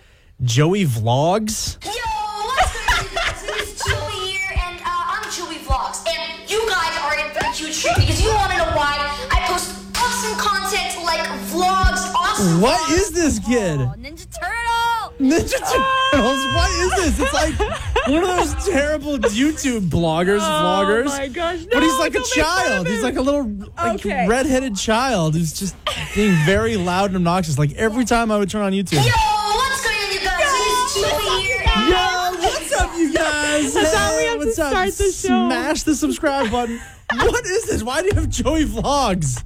[0.44, 1.78] Joey Vlogs.
[1.86, 3.44] Yo, what's good, guys?
[3.62, 6.04] It's Joey here, and uh, I'm Joey Vlogs.
[6.10, 8.98] And you guys are in for a huge treat because you want to know why
[9.32, 12.60] I post awesome content like vlogs, awesome.
[12.62, 12.94] What vlogs.
[12.98, 13.80] is this kid?
[13.80, 15.14] Oh, Ninja Turtle.
[15.20, 16.44] Ninja Turtles.
[16.56, 17.20] What is this?
[17.20, 21.06] It's like One of those terrible YouTube bloggers, vloggers.
[21.08, 21.64] Oh my gosh!
[21.72, 22.88] but he's like a don't make fun of child.
[22.88, 23.44] He's like a little
[23.78, 24.28] like Okay.
[24.28, 25.76] redheaded child who's just
[26.16, 27.58] being very loud and obnoxious.
[27.58, 28.94] Like every time I would turn on YouTube.
[28.94, 30.42] Yo, what's going on, you guys?
[30.44, 31.64] It's Joey here.
[31.64, 33.76] Yo, what's up, you guys?
[33.76, 34.70] I thought we Hey, had to what's up?
[34.70, 35.48] start the show.
[35.48, 36.82] Smash the subscribe button.
[37.16, 37.84] what is this?
[37.84, 39.44] Why do you have Joey Vlogs?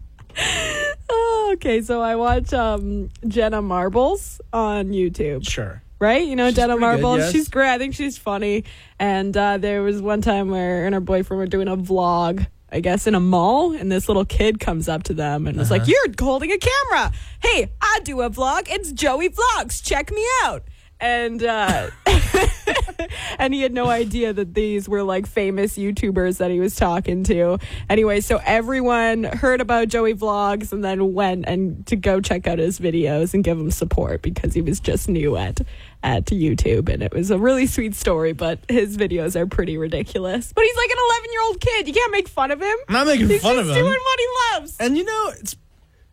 [1.10, 5.48] Oh, okay, so I watch um, Jenna Marbles on YouTube.
[5.48, 5.82] Sure.
[6.00, 6.26] Right?
[6.26, 7.18] You know, Jenna pretty good, Marbles.
[7.20, 7.32] yes.
[7.32, 7.70] She's great.
[7.70, 8.64] I think she's funny.
[9.00, 12.46] And uh, there was one time where her and her boyfriend were doing a vlog,
[12.72, 15.72] I guess, in a mall, and this little kid comes up to them and was
[15.72, 15.80] Uh-huh.
[15.80, 17.12] like, "You're holding a camera.
[17.42, 18.68] Hey, I do a vlog.
[18.70, 19.84] It's Joey Vlogs.
[19.84, 20.64] Check me out."
[21.00, 21.90] And uh,
[23.40, 27.24] and he had no idea that these were like famous YouTubers that he was talking
[27.26, 27.60] to.
[27.90, 32.60] Anyway, so everyone heard about Joey Vlogs and then went and to go check out
[32.60, 35.62] his videos and give him support because he was just new at
[36.04, 40.54] at YouTube and it was a really sweet story, but his videos are pretty ridiculous.
[40.54, 41.88] But he's like an 11 year old kid.
[41.88, 42.76] You can't make fun of him.
[42.88, 43.76] I'm not making He's fun just of him.
[43.76, 44.78] He's doing what he loves.
[44.80, 45.56] And you know, it's.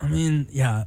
[0.01, 0.85] I mean, yeah.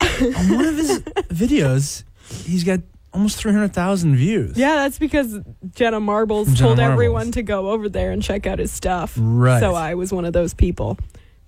[0.00, 2.04] On one of his videos,
[2.44, 2.80] he's got
[3.12, 4.56] almost three hundred thousand views.
[4.56, 5.38] Yeah, that's because
[5.74, 6.92] Jenna Marbles Jenna told Marbles.
[6.92, 9.14] everyone to go over there and check out his stuff.
[9.18, 9.60] Right.
[9.60, 10.98] So I was one of those people.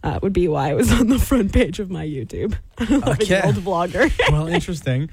[0.02, 2.54] That would be why I was on the front page of my YouTube.
[2.90, 3.40] Okay.
[3.42, 4.12] Old vlogger.
[4.32, 5.08] well, interesting.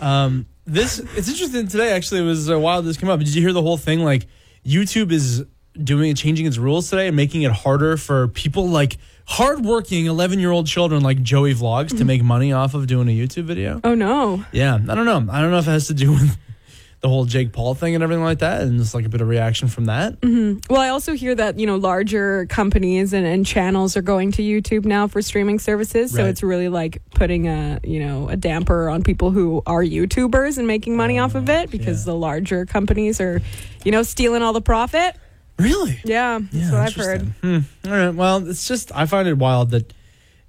[0.00, 1.92] Um, this it's interesting today.
[1.92, 3.18] Actually, it was a while this came up.
[3.20, 4.00] Did you hear the whole thing?
[4.00, 4.26] Like
[4.64, 5.44] YouTube is
[5.82, 10.50] doing changing its rules today and making it harder for people like hardworking 11 year
[10.50, 12.06] old children like Joey Vlogs to mm-hmm.
[12.06, 13.80] make money off of doing a YouTube video.
[13.84, 14.44] oh no.
[14.52, 15.26] Yeah, I don't know.
[15.30, 16.36] I don't know if it has to do with
[17.00, 19.28] the whole Jake Paul thing and everything like that, and just like a bit of
[19.28, 20.20] reaction from that.
[20.20, 20.72] Mm-hmm.
[20.72, 24.42] Well, I also hear that, you know, larger companies and, and channels are going to
[24.42, 26.12] YouTube now for streaming services.
[26.12, 26.30] So Right.
[26.30, 30.66] it's really like putting a, you know, a damper on people who are YouTubers and
[30.66, 32.12] making money uh, off of it because yeah.
[32.12, 33.42] the larger companies are,
[33.84, 35.16] you know, stealing all the profit.
[35.58, 36.00] Really?
[36.04, 37.22] Yeah, that's Yeah, what I've heard.
[37.42, 37.58] Hmm.
[37.86, 38.14] All right.
[38.14, 39.92] Well, it's just I find it wild that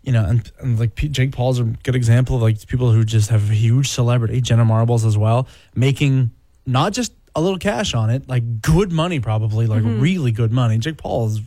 [0.04, 3.04] you know, and, and like P- Jake Paul's a good example of like people who
[3.04, 6.32] just have a huge celebrity, Jenna Marbles as well, making
[6.66, 10.00] not just a little cash on it, like good money, probably like Mm-hmm.
[10.02, 10.78] really good money.
[10.78, 11.42] Jake Paul is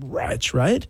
[0.00, 0.86] rich, right?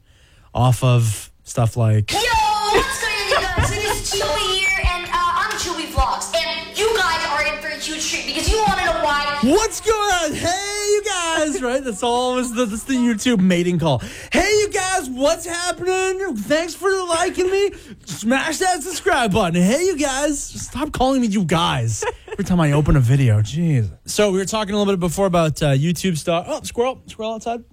[0.55, 3.71] Off of stuff like Yo, what's going on, you guys?
[3.73, 6.35] It is Joey here, and uh, I'm Joey Vlogs.
[6.35, 9.39] And you guys are in for a huge treat because you want to know why.
[9.43, 10.33] What's going on?
[10.33, 10.74] Hey, you
[11.05, 11.83] guys, right?
[11.83, 14.03] That's always the, that's the YouTube mating call.
[14.33, 16.37] Hey, you guys, what's happening?
[16.37, 17.73] Thanks for liking me.
[18.07, 19.61] Smash that subscribe button.
[19.61, 23.41] Hey, you guys, stop calling me you guys every time I open a video.
[23.41, 23.91] Jeez.
[24.07, 26.47] So we were talking a little bit before about uh, YouTube stuff.
[26.49, 27.65] Oh, squirrel, squirrel outside.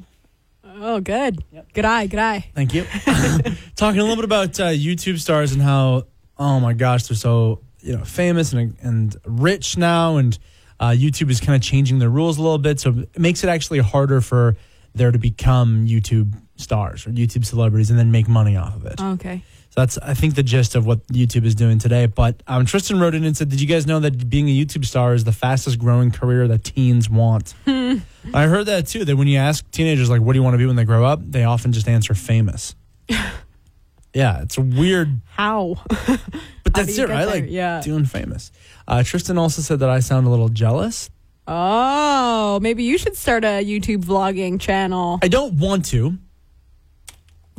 [0.64, 1.44] Oh, good.
[1.74, 2.50] Good eye, good eye.
[2.56, 2.84] Thank you.
[3.76, 7.62] Talking a little bit about uh, YouTube stars and how, oh my gosh, they're so
[7.82, 10.38] you know famous and and rich now, and
[10.82, 13.50] uh, YouTube is kind of changing their rules a little bit, so it makes it
[13.50, 14.58] actually harder for
[14.94, 19.00] there to become YouTube stars or YouTube celebrities and then make money off of it.
[19.00, 19.44] Okay.
[19.70, 22.06] So that's I think the gist of what YouTube is doing today.
[22.06, 24.84] But um, Tristan wrote in and said, "Did you guys know that being a YouTube
[24.84, 29.06] star is the fastest growing career that teens want?" I heard that too.
[29.06, 31.06] That when you ask teenagers like, "What do you want to be when they grow
[31.06, 32.76] up?" they often just answer famous.
[34.14, 35.78] yeah, it's a weird, How?
[36.74, 37.26] but that's it, right?
[37.26, 37.42] there?
[37.42, 37.82] Like Yeah.
[37.82, 38.52] doing famous.
[38.88, 41.10] Uh, Tristan also said that I sound a little jealous.
[41.48, 45.20] oh, maybe you should start a YouTube vlogging channel.
[45.24, 46.18] I don't want to,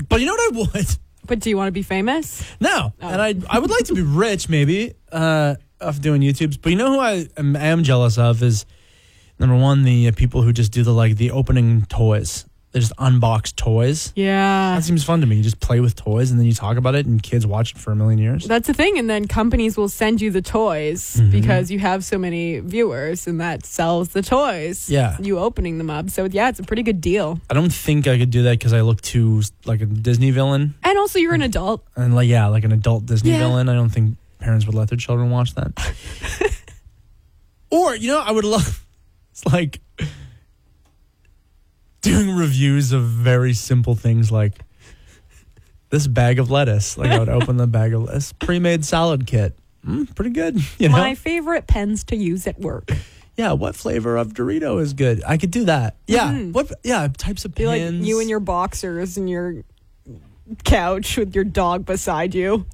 [0.09, 0.87] but you know what I would.
[1.27, 2.43] But do you want to be famous?
[2.61, 6.59] No, and I I would like to be rich, maybe, uh, of doing YouTubes.
[6.61, 8.67] But you know who I am, am jealous of is
[9.39, 12.45] number one the uh, people who just do the like the opening toys.
[12.73, 14.13] They just unbox toys.
[14.17, 14.77] Yeah.
[14.77, 15.37] That seems fun to me.
[15.37, 17.79] You just play with toys and then you talk about it, and kids watch it
[17.79, 18.47] for a million years.
[18.47, 18.99] That's the thing.
[18.99, 21.31] And then companies will send you the toys Mm-hmm.
[21.31, 24.89] because you have so many viewers and that sells the toys.
[24.89, 25.17] Yeah.
[25.21, 26.09] You opening them up.
[26.09, 27.41] So, yeah, it's a pretty good deal.
[27.51, 30.75] I don't think I could do that because I look too like a Disney villain,
[30.83, 31.85] And also, you're an adult.
[31.95, 33.39] and like yeah, like an adult Disney Yeah.
[33.41, 33.69] villain.
[33.69, 35.73] I don't think parents would let their children watch that.
[37.71, 38.85] or you know, I would love
[39.31, 39.81] it's like
[42.03, 44.59] doing reviews of very simple things like
[45.91, 46.99] this bag of lettuce.
[46.99, 49.57] Like I would open the bag of lettuce, pre-made salad kit.
[49.87, 50.97] Mm, pretty good, you know.
[50.97, 52.91] My favorite pens to use at work.
[53.37, 55.23] yeah, what flavor of Dorito is good?
[55.27, 55.97] I could do that.
[56.07, 56.73] Yeah, what?
[56.85, 59.65] Yeah, types of Be like you and your boxers and your
[60.65, 62.67] couch with your dog beside you.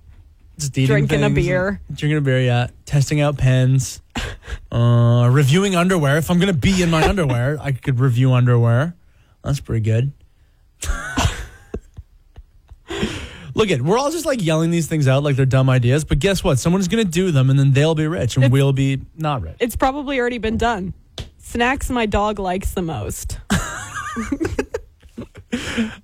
[0.58, 1.80] Just drinking a beer.
[1.92, 2.68] Drinking a beer, yeah.
[2.84, 4.02] Testing out pens.
[4.72, 6.16] uh, reviewing underwear.
[6.16, 8.96] If I'm going to be in my underwear, I could review underwear.
[9.42, 10.12] That's pretty good.
[13.54, 16.20] Look at, we're all just like yelling these things out like they're dumb ideas, but
[16.20, 16.60] guess what?
[16.60, 19.56] Someone's going to do them and then they'll be rich and we'll be not rich.
[19.58, 20.94] It's probably already been done.
[21.38, 23.40] Snacks my dog likes the most.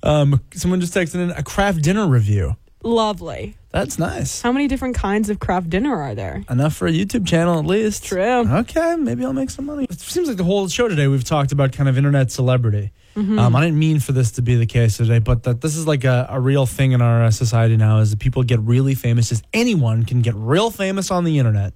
[0.03, 2.57] Um, someone just texted in a Kraft Dinner review.
[2.83, 3.57] Lovely.
[3.71, 4.43] That's nice.
[4.43, 6.45] How many different kinds of Kraft Dinner are there?
[6.49, 8.05] Enough for a YouTube channel at least.
[8.05, 8.47] True.
[8.61, 9.85] Okay, maybe I'll make some money.
[9.91, 12.93] It seems like the whole show today we've talked about kind of internet celebrity.
[13.17, 15.87] Um, I didn't mean for this to be the case today, but that this is
[15.87, 18.95] like a, a real thing in our uh, society now is that people get really
[18.95, 19.31] famous.
[19.31, 21.75] Is anyone can get real famous on the internet.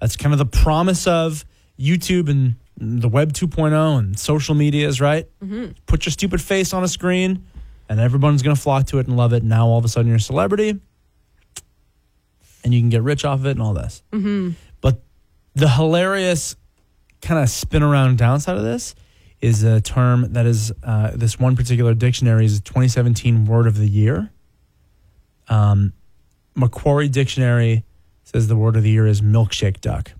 [0.00, 1.44] That's kind of the promise of
[1.78, 5.28] YouTube and the web 2.0 and social medias, right?
[5.42, 5.72] Mm-hmm.
[5.86, 7.44] Put your stupid face on a screen
[7.88, 9.42] and everyone's going to flock to it and love it.
[9.42, 10.80] Now all of a sudden you're a celebrity
[12.62, 14.02] and you can get rich off of it and all this.
[14.12, 14.50] Mm-hmm.
[14.80, 15.02] But
[15.54, 16.54] the hilarious
[17.20, 18.94] kind of spin around downside of this
[19.40, 23.88] is a term that is uh, this one particular dictionary is 2017 word of the
[23.88, 24.30] year.
[25.48, 25.92] Um,
[26.54, 27.84] Macquarie Dictionary
[28.24, 30.12] says the word of the year is milkshake duck.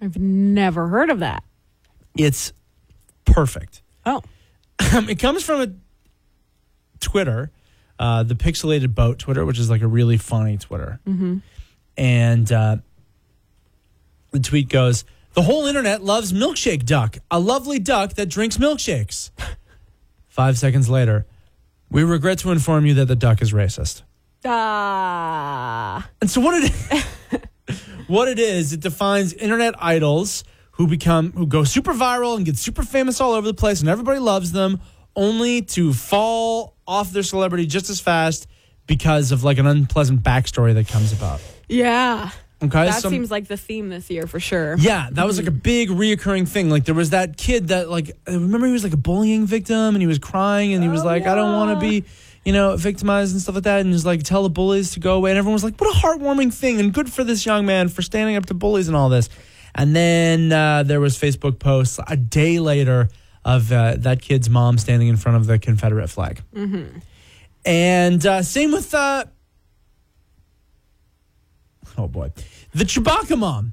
[0.00, 1.42] I've never heard of that.
[2.16, 2.52] It's
[3.24, 3.82] perfect.
[4.04, 4.22] Oh.
[5.08, 5.72] It comes from a
[7.00, 7.50] Twitter,
[7.98, 11.00] uh, the Pixelated Boat Twitter, which is like a really funny Twitter.
[11.06, 11.38] Mm-hmm.
[11.96, 12.76] And uh,
[14.32, 15.04] the tweet goes,
[15.36, 19.30] "The whole internet loves milkshake duck, a lovely duck that drinks milkshakes."
[20.28, 21.24] Five seconds later,
[21.90, 24.02] we regret to inform you that the duck is racist.
[24.44, 26.08] Ah.
[26.20, 27.04] And so what it
[28.06, 32.56] what it is, it defines internet idols who become who go super viral and get
[32.56, 34.80] super famous all over the place and everybody loves them
[35.14, 38.46] only to fall off their celebrity just as fast
[38.86, 41.40] because of like an unpleasant backstory that comes about.
[41.68, 42.30] yeah.
[42.62, 42.86] Okay.
[42.86, 44.76] That some- seems like the theme this year for sure.
[44.78, 46.70] yeah, that was like a big reoccurring thing.
[46.70, 49.94] Like there was that kid that like I remember he was like a bullying victim
[49.94, 52.04] and he was crying and he was like, I don't want to be,
[52.46, 53.80] you know, victimized and stuff like that.
[53.82, 55.32] And just like tell the bullies to go away.
[55.32, 58.00] And everyone was like, what a heartwarming thing and good for this young man for
[58.00, 59.28] standing up to bullies and all this.
[59.74, 63.10] And then uh, there was Facebook posts a day later
[63.44, 66.40] of uh, that kid's mom standing in front of the Confederate flag.
[66.54, 67.00] Mm-hmm.
[67.66, 69.24] And uh, same with uh,
[71.96, 72.32] oh boy,
[72.74, 73.72] the Chewbacca mom,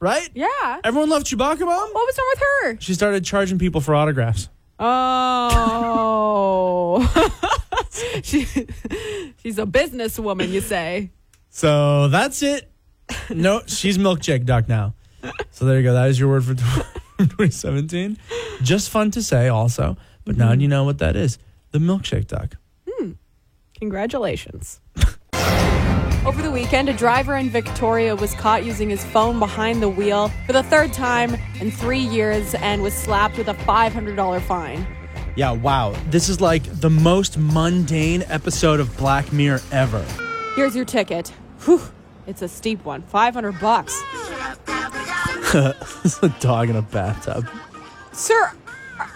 [0.00, 0.28] right?
[0.34, 0.80] Yeah.
[0.84, 1.90] Everyone loved Chewbacca mom.
[1.92, 2.80] What was wrong with her?
[2.80, 4.48] She started charging people for autographs.
[4.78, 4.92] Oh.
[8.22, 8.44] she,
[9.42, 11.10] she's a businesswoman, you say.
[11.50, 12.70] So that's it.
[13.30, 14.94] No, she's milkshake duck now.
[15.50, 15.92] So there you go.
[15.92, 18.18] That is your word for 2017.
[18.62, 19.96] Just fun to say, also.
[20.24, 21.38] But now you know what that is.
[21.70, 22.56] The milkshake duck.
[22.88, 23.12] Hmm.
[23.78, 24.80] Congratulations.
[26.24, 30.28] Over the weekend, a driver in Victoria was caught using his phone behind the wheel
[30.46, 34.86] for the third time in three years and was slapped with a $500 fine.
[35.34, 35.96] Yeah, wow.
[36.10, 40.04] This is like the most mundane episode of Black Mirror ever.
[40.54, 41.28] Here's your ticket.
[41.64, 41.80] Whew,
[42.28, 43.02] it's a steep one.
[43.02, 44.00] 500 bucks.
[46.04, 47.46] It's a dog in a bathtub.
[48.12, 48.52] Sir,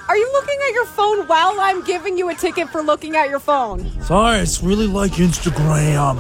[0.09, 3.31] are you looking at your phone while I'm giving you a ticket for looking at
[3.31, 3.91] your phone?
[4.03, 6.19] Sorry, it's really like Instagram.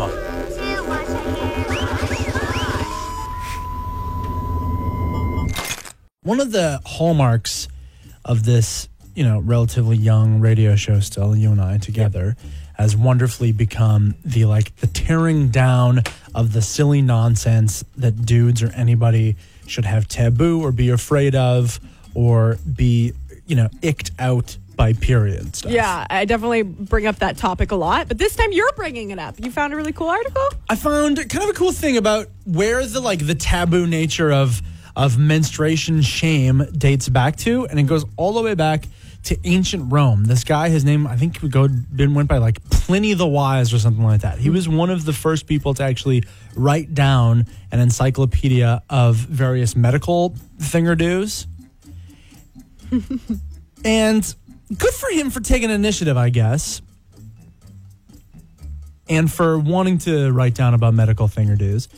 [6.27, 7.69] One of the hallmarks
[8.25, 12.35] of this, you know, relatively young radio show still, you and I together,
[12.75, 16.03] has wonderfully become the like the tearing down
[16.35, 19.37] of the silly nonsense that dudes or anybody
[19.69, 21.79] should have taboo or be afraid of
[22.12, 23.12] or be,
[23.47, 25.71] you know, icked out by period stuff.
[25.71, 29.21] Yeah, I definitely bring up that topic a lot, but this time you're bringing it
[29.21, 29.37] up.
[29.39, 30.49] You found a really cool article?
[30.69, 34.61] I found kind of a cool thing about where the like the taboo nature of
[34.97, 38.89] of menstruation shame dates back to, and it goes all the way back
[39.25, 40.25] to ancient Rome.
[40.25, 43.73] This guy, his name I think would go been went by like Pliny the Wise
[43.75, 44.39] or something like that.
[44.39, 46.25] He was one of the first people to actually
[46.57, 51.47] write down an encyclopedia of various medical thingerdoos.
[53.85, 54.35] and
[54.77, 56.81] good for him for taking initiative, I guess
[59.09, 61.89] and for wanting to write down about medical thingerdoos.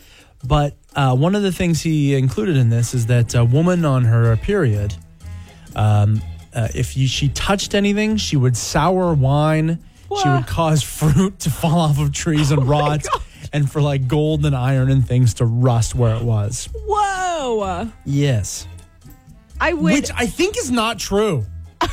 [0.44, 4.04] But uh, one of the things he included in this is that a woman on
[4.04, 4.96] her period,
[5.76, 6.20] um,
[6.52, 9.78] uh, if you, she touched anything, she would sour wine.
[10.22, 13.06] She would cause fruit to fall off of trees and rot,
[13.52, 16.68] and for like gold and iron and things to rust where it was.
[16.86, 17.92] Whoa!
[18.04, 18.66] Yes,
[19.60, 21.44] I would, which I think is not true.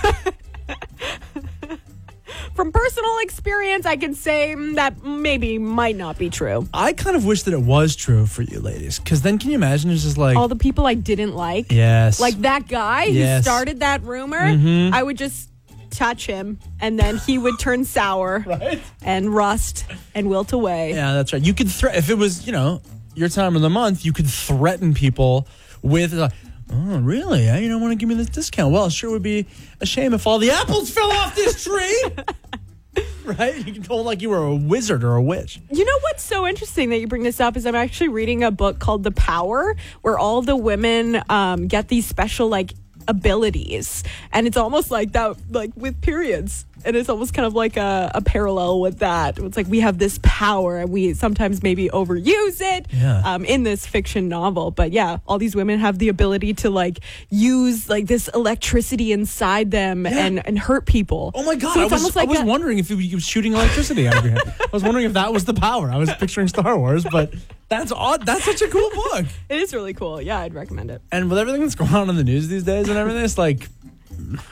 [2.56, 6.68] from personal experience, I can say that maybe might not be true.
[6.74, 9.56] I kind of wish that it was true for you ladies, because then can you
[9.56, 13.42] imagine it's just like All the people I didn't like, yes, like that guy who
[13.42, 14.94] started that rumor, Mhm.
[14.94, 15.50] I would just
[15.92, 18.46] touch him and then he would turn sour
[19.02, 20.92] and rust and wilt away.
[20.94, 21.42] Yeah, that's right.
[21.46, 22.82] You could threat if it was, you know,
[23.16, 25.48] your time of the month, you could threaten people
[25.82, 26.30] with uh,
[26.72, 27.48] Oh, really?
[27.48, 27.60] Eh?
[27.60, 28.74] You don't want to give me this discount?
[28.74, 29.46] Well, it sure would be
[29.82, 32.04] a shame if all the apples fell off this tree.
[33.26, 33.56] right?
[33.66, 35.60] You can told like you were a wizard or a witch.
[35.70, 38.52] You know what's so interesting that you bring this up is I'm actually reading a
[38.52, 42.74] book called The Power, where all the women um, get these special like
[43.08, 46.66] abilities, and it's almost like that, like with periods.
[46.84, 49.40] And it's almost kind of like a, a parallel with that.
[49.40, 53.24] It's like we have this power, and we sometimes maybe overuse it Yeah.
[53.26, 54.70] um, in this fiction novel.
[54.70, 57.00] But yeah, all these women have the ability to like
[57.32, 61.32] use like this electricity inside them and, and hurt people.
[61.34, 61.74] Oh my god!
[61.74, 64.24] So I was, like I was a- wondering if you were shooting electricity out of
[64.26, 64.54] your head.
[64.62, 65.90] I was wondering if that was the power.
[65.90, 67.34] I was picturing Star Wars, but
[67.80, 68.26] that's odd.
[68.26, 69.26] That's such a cool book.
[69.50, 70.22] It is really cool.
[70.22, 71.02] Yeah, I'd recommend it.
[71.12, 73.68] And with everything that's going on in the news these days and everything, it's like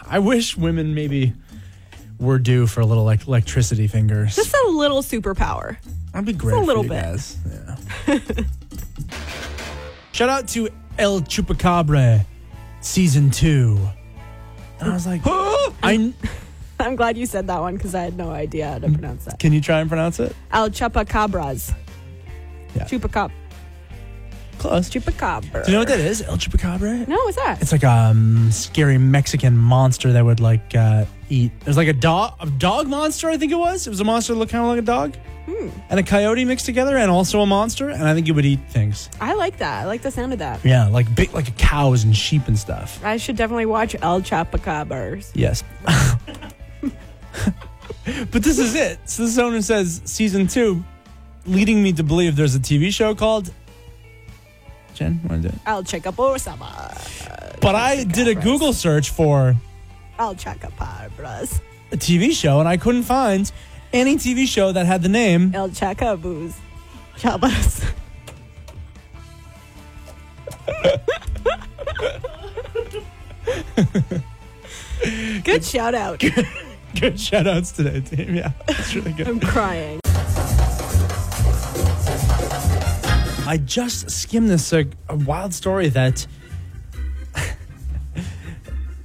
[0.07, 1.33] I wish women maybe
[2.19, 4.35] were due for a little like electricity fingers.
[4.35, 5.77] Just a little superpower.
[6.11, 6.55] That'd be great.
[6.55, 6.89] a for little bit.
[7.01, 7.37] guys.
[8.07, 8.19] Yeah.
[10.11, 12.25] Shout out to El Chupacabra,
[12.81, 13.79] season two.
[14.79, 16.13] And I was like, I
[16.79, 19.39] I'm glad you said that one because I had no idea how to pronounce that.
[19.39, 20.35] can you try and pronounce it?
[20.51, 21.73] Al Chupacabras.
[22.75, 22.83] Yeah.
[22.85, 23.31] Chupacab.
[24.59, 24.89] Close.
[24.89, 25.65] Chupacabra.
[25.65, 26.21] Do you know what that is?
[26.21, 27.07] El Chupacabra.
[27.07, 27.61] No, what's that?
[27.61, 31.51] It's like a um, scary Mexican monster that would like uh, eat.
[31.65, 33.29] was like a dog, a dog monster.
[33.29, 33.87] I think it was.
[33.87, 35.15] It was a monster that looked kind of like a dog,
[35.89, 37.89] and a coyote mixed together, and also a monster.
[37.89, 39.09] And I think it would eat things.
[39.19, 39.83] I like that.
[39.83, 40.63] I like the sound of that.
[40.63, 43.03] Yeah, like big, like cows and sheep and stuff.
[43.03, 45.31] I should definitely watch El Chupacabras.
[45.33, 45.63] Yes.
[48.05, 48.99] but this is it.
[49.09, 50.83] So this owner says season two,
[51.45, 53.51] leading me to believe there's a TV show called.
[54.93, 55.61] Jen, want to do it?
[55.65, 57.59] El Chupacabras.
[57.61, 59.55] But I did a Google search for
[60.19, 61.61] El Chupacabras.
[61.91, 63.51] a TV show, and I couldn't find
[63.91, 65.53] any TV show that had the name.
[65.55, 66.55] El Chacabus.
[67.17, 67.83] Chabas.
[75.43, 76.19] Good shout out.
[76.99, 78.35] Good shout outs today, team.
[78.35, 79.27] Yeah, that's really good.
[79.27, 79.99] I'm crying.
[83.53, 86.25] I just skimmed this a, a wild story that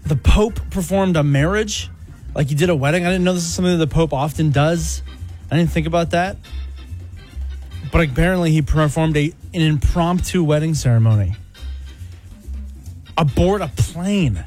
[0.06, 1.90] the Pope performed a marriage,
[2.34, 3.04] like he did a wedding.
[3.04, 5.02] I didn't know this is something that the Pope often does.
[5.50, 6.38] I didn't think about that.
[7.92, 11.36] But apparently, he performed a an impromptu wedding ceremony
[13.18, 14.46] aboard a plane.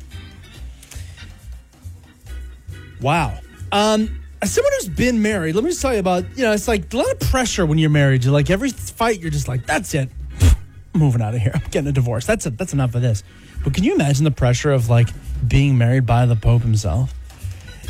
[3.01, 3.37] Wow.
[3.71, 6.67] Um, as someone who's been married, let me just tell you about, you know, it's
[6.67, 8.23] like a lot of pressure when you're married.
[8.23, 10.09] You're like every fight, you're just like, that's it.
[10.93, 11.51] Moving out of here.
[11.53, 12.25] I'm getting a divorce.
[12.25, 12.57] That's it.
[12.57, 13.23] That's enough of this.
[13.63, 15.09] But can you imagine the pressure of like
[15.47, 17.13] being married by the Pope himself?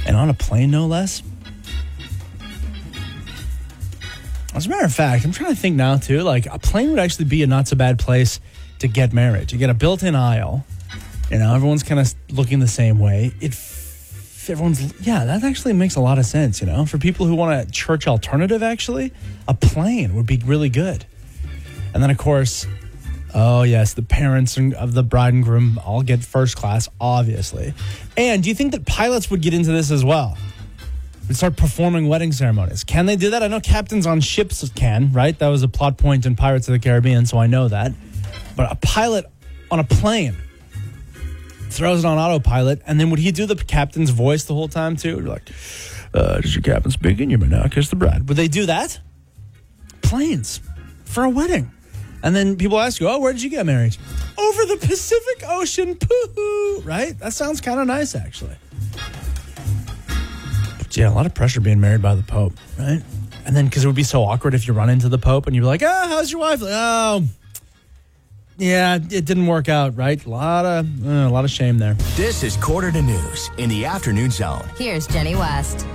[0.05, 1.23] And on a plane, no less?
[4.53, 6.21] As a matter of fact, I'm trying to think now too.
[6.21, 8.41] Like a plane would actually be a not so bad place
[8.79, 9.53] to get married.
[9.53, 10.65] You get a built-in aisle.
[11.29, 13.33] You know, everyone's kind of looking the same way.
[13.39, 13.53] It
[14.49, 16.61] everyone's yeah, that actually makes a lot of sense.
[16.61, 19.13] You know, for people who want a church alternative, actually,
[19.47, 21.05] a plane would be really good.
[21.93, 22.65] And then of course,
[23.33, 27.73] oh yes, the parents of the bride and groom all get first class, obviously.
[28.17, 30.37] And do you think that pilots would get into this as well?
[31.31, 32.83] and start performing wedding ceremonies.
[32.83, 33.41] Can they do that?
[33.41, 35.37] I know captains on ships can, right?
[35.39, 37.93] That was a plot point in Pirates of the Caribbean, so I know that.
[38.57, 39.25] But a pilot
[39.71, 40.35] on a plane
[41.71, 44.95] throws it on autopilot, and then would he do the captain's voice the whole time
[44.95, 45.19] too?
[45.19, 45.49] Like,
[46.13, 47.29] uh, "This is your captain speaking.
[47.31, 48.99] You may now kiss the bride." Would they do that?
[50.01, 50.59] Planes
[51.05, 51.71] for a wedding,
[52.23, 53.97] and then people ask you, "Oh, where did you get married?"
[54.37, 55.95] Over the Pacific Ocean.
[55.95, 57.17] Pooh, right?
[57.19, 58.55] That sounds kind of nice, actually.
[60.77, 63.01] But yeah, a lot of pressure being married by the Pope, right?
[63.45, 65.55] And then because it would be so awkward if you run into the Pope and
[65.55, 67.23] you're like, "Oh, how's your wife?" Like, oh,
[68.61, 70.23] yeah, it didn't work out, right?
[70.25, 71.95] A lot of uh, a lot of shame there.
[72.15, 74.63] This is Quarter to News in the afternoon zone.
[74.77, 75.85] Here's Jenny West.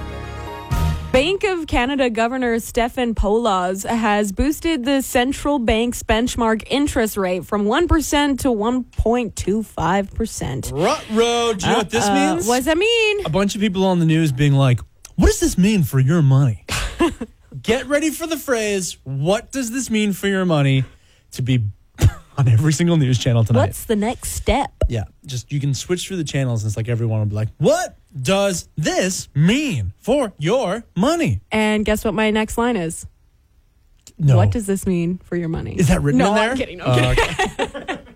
[1.13, 7.65] Bank of Canada Governor Stephen Poloz has boosted the central bank's benchmark interest rate from
[7.65, 10.73] 1% to 1.25%.
[10.73, 11.55] Ruh-roh.
[11.55, 12.47] Do you know what this Uh, means?
[12.47, 13.25] What does that mean?
[13.25, 14.81] a bunch of people on the news being like,
[15.15, 16.67] "What does this mean for your money?"
[17.63, 20.85] Get ready for the phrase, "What does this mean for your money?"
[21.33, 21.61] to be
[22.37, 23.61] on every single news channel tonight.
[23.61, 24.71] What's the next step?
[24.89, 27.49] Yeah, just you can switch through the channels and it's like everyone will be like,
[27.59, 33.07] "What does this mean for your money?" And guess what my next line is?
[34.19, 34.37] No.
[34.37, 35.77] What does this mean for your money?
[35.77, 36.51] Is that written no, in there?
[36.53, 36.79] I'm kidding.
[36.79, 37.47] No, Oh, I'm kidding.
[37.91, 37.99] Oh,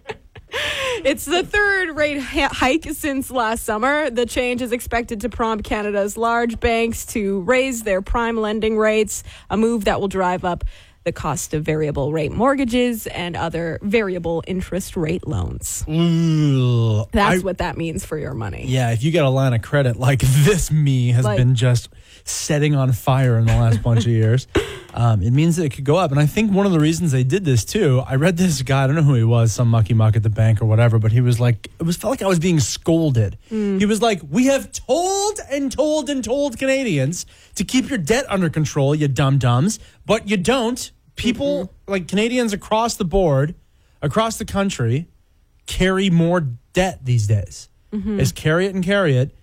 [1.05, 4.11] it's the third rate hike since last summer.
[4.11, 9.23] The change is expected to prompt Canada's large banks to raise their prime lending rates,
[9.51, 10.65] a move that will drive up
[11.05, 15.83] the cost of variable rate mortgages and other variable interest rate loans.
[15.87, 18.65] That's I- what that means for your money.
[18.67, 21.89] Yeah, if you get a line of credit like this, me has Like- been just
[22.31, 24.47] setting on fire in the last bunch of years.
[24.93, 27.13] Um, it means that it could go up, and I think one of the reasons
[27.13, 28.03] they did this too.
[28.07, 28.85] I read this guy.
[28.85, 31.13] I don't know who he was, some mucky muck at the bank or whatever, but
[31.13, 33.39] he was like, it was felt like I was being scolded.
[33.51, 33.79] Mm.
[33.79, 37.25] He was like, "We have told and told and told Canadians
[37.55, 41.93] to keep your debt under control, you dumb dumbs, but you don't." People mm-hmm.
[41.93, 43.55] like Canadians across the board,
[44.03, 45.07] across the country,
[45.67, 46.41] carry more
[46.73, 47.69] debt these days.
[47.93, 48.21] Mm-hmm.
[48.21, 49.35] Is carry it and carry it.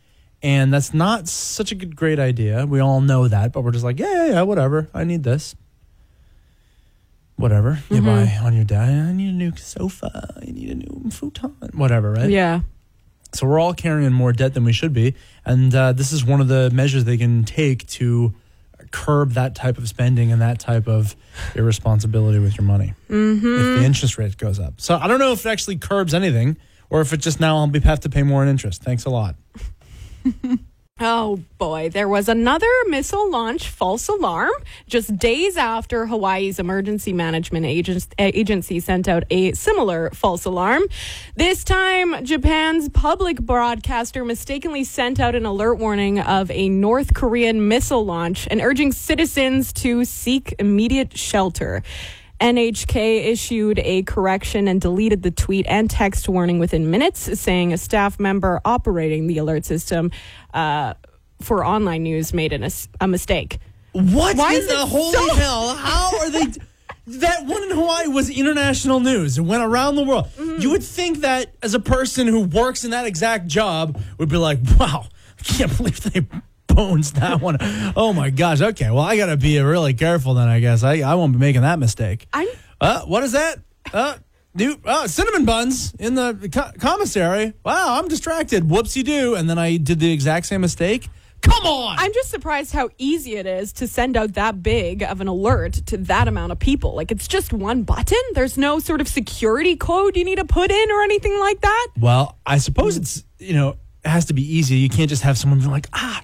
[0.43, 2.65] And that's not such a good, great idea.
[2.65, 4.87] We all know that, but we're just like, yeah, yeah, yeah, whatever.
[4.93, 5.55] I need this.
[7.37, 7.79] Whatever.
[7.89, 8.89] You buy on your debt.
[8.89, 10.33] I need a new sofa.
[10.41, 11.55] I need a new futon.
[11.73, 12.29] Whatever, right?
[12.29, 12.61] Yeah.
[13.33, 15.15] So we're all carrying more debt than we should be.
[15.45, 18.33] And uh, this is one of the measures they can take to
[18.91, 21.15] curb that type of spending and that type of
[21.55, 24.79] irresponsibility with your money if the interest rate goes up.
[24.79, 26.57] So I don't know if it actually curbs anything
[26.89, 28.81] or if it just now I'll be have to pay more in interest.
[28.83, 29.35] Thanks a lot.
[30.99, 34.49] Oh boy, there was another missile launch false alarm
[34.87, 37.67] just days after Hawaii's emergency management
[38.17, 40.81] agency sent out a similar false alarm.
[41.35, 47.67] This time, Japan's public broadcaster mistakenly sent out an alert warning of a North Korean
[47.67, 51.83] missile launch and urging citizens to seek immediate shelter.
[52.39, 57.77] NHK issued a correction and deleted the tweet and text warning within minutes, saying a
[57.77, 60.11] staff member operating the alert system
[60.53, 60.93] uh,
[61.41, 62.67] for online news made an,
[63.01, 63.59] a mistake.
[63.93, 65.75] What Why in is the holy so- hell?
[65.75, 66.45] How are they?
[67.07, 69.37] that one in Hawaii was international news.
[69.37, 70.25] It went around the world.
[70.37, 70.61] Mm-hmm.
[70.61, 74.35] You would think that as a person who works in that exact job would be
[74.35, 75.05] like, wow,
[75.39, 76.25] I can't believe they
[76.77, 77.57] bones that one.
[77.95, 78.61] Oh my gosh.
[78.61, 80.83] Okay, well, I got to be really careful then, I guess.
[80.83, 82.27] I, I won't be making that mistake.
[82.31, 82.47] I'm
[82.79, 83.59] Uh, what is that?
[83.93, 84.17] Uh,
[84.53, 87.53] new uh, cinnamon buns in the co- commissary.
[87.65, 88.63] Wow, I'm distracted.
[88.63, 89.35] Whoopsie doo.
[89.35, 91.09] And then I did the exact same mistake.
[91.41, 91.95] Come on.
[91.99, 95.73] I'm just surprised how easy it is to send out that big of an alert
[95.87, 96.95] to that amount of people.
[96.95, 98.17] Like it's just one button.
[98.33, 101.87] There's no sort of security code you need to put in or anything like that.
[101.99, 104.77] Well, I suppose it's you know it has to be easy.
[104.77, 106.21] You can't just have someone be like, ah,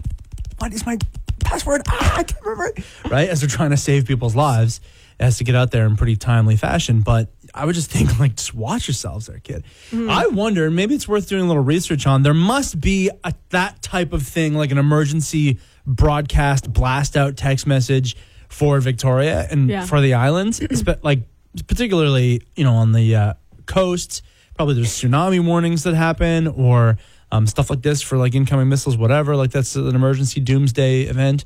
[0.64, 0.98] what is my
[1.44, 1.82] password?
[1.90, 2.74] Ah, I can't remember.
[2.78, 4.80] it." Right, as they're trying to save people's lives,
[5.20, 7.02] it has to get out there in pretty timely fashion.
[7.02, 9.64] But I would just think like, just watch yourselves, there, kid.
[9.94, 12.24] I wonder, maybe it's worth doing a little research on.
[12.24, 17.68] There must be a, that type of thing, like an emergency broadcast blast out text
[17.68, 18.16] message
[18.48, 19.86] for Victoria and Yeah.
[19.86, 20.62] for the islands,
[21.04, 21.20] like
[21.68, 23.34] particularly you know on the uh,
[23.66, 24.22] coast.
[24.56, 26.98] Probably there's tsunami warnings that happen or
[27.34, 29.36] um, stuff like this for like incoming missiles, whatever.
[29.36, 31.46] Like that's an emergency doomsday event.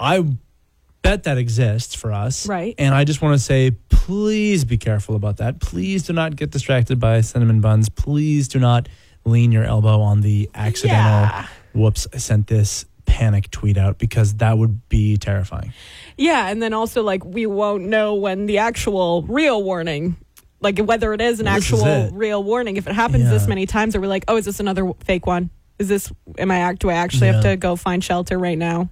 [0.00, 0.24] I
[1.02, 2.74] bet that exists for us, Right.
[2.78, 5.60] And I just want to say, please be careful about that.
[5.60, 7.90] Please do not get distracted by cinnamon buns.
[7.90, 8.88] Please do not
[9.24, 10.96] lean your elbow on the accidental.
[11.04, 11.46] Yeah.
[11.74, 12.06] Whoops!
[12.14, 15.72] I sent this panic tweet out because that would be terrifying.
[16.16, 20.16] Yeah, and then also like we won't know when the actual real warning,
[20.62, 22.12] like whether it is an actual it.
[22.14, 22.76] real warning.
[22.76, 25.50] If it happens this many times, are we like, oh, is this another fake one?
[25.78, 26.12] Is this?
[26.38, 26.80] Am I act?
[26.80, 28.88] Do I actually have to go find shelter right now?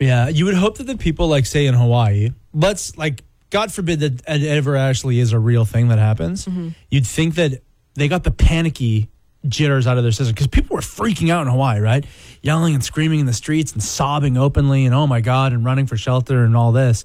[0.00, 4.00] Yeah, you would hope that the people like say in Hawaii, let's like God forbid
[4.00, 6.46] that it ever actually is a real thing that happens.
[6.46, 6.70] Mm-hmm.
[6.90, 7.62] You'd think that
[7.94, 9.08] they got the panicky
[9.46, 12.04] jitters out of their system because people were freaking out in Hawaii, right?
[12.42, 15.86] Yelling and screaming in the streets and sobbing openly and oh my god and running
[15.86, 17.04] for shelter and all this.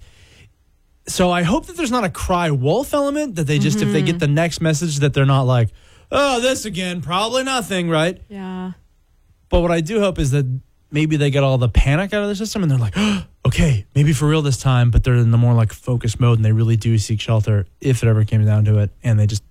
[1.10, 4.02] So I hope that there's not a cry wolf element that they just if they
[4.02, 4.20] get mm-hmm.
[4.20, 5.70] the next message that they're not like,
[6.12, 8.22] oh this again, probably nothing, right?
[8.30, 8.74] Yeah.
[9.50, 10.46] But what I do hope is that
[10.92, 12.96] maybe they get all the panic out of the system and they're like,
[13.46, 16.46] okay, maybe for real this time, but they're in the more like focused mode and
[16.46, 18.92] they really do seek shelter if it ever came down to it.
[19.04, 19.44] And they just,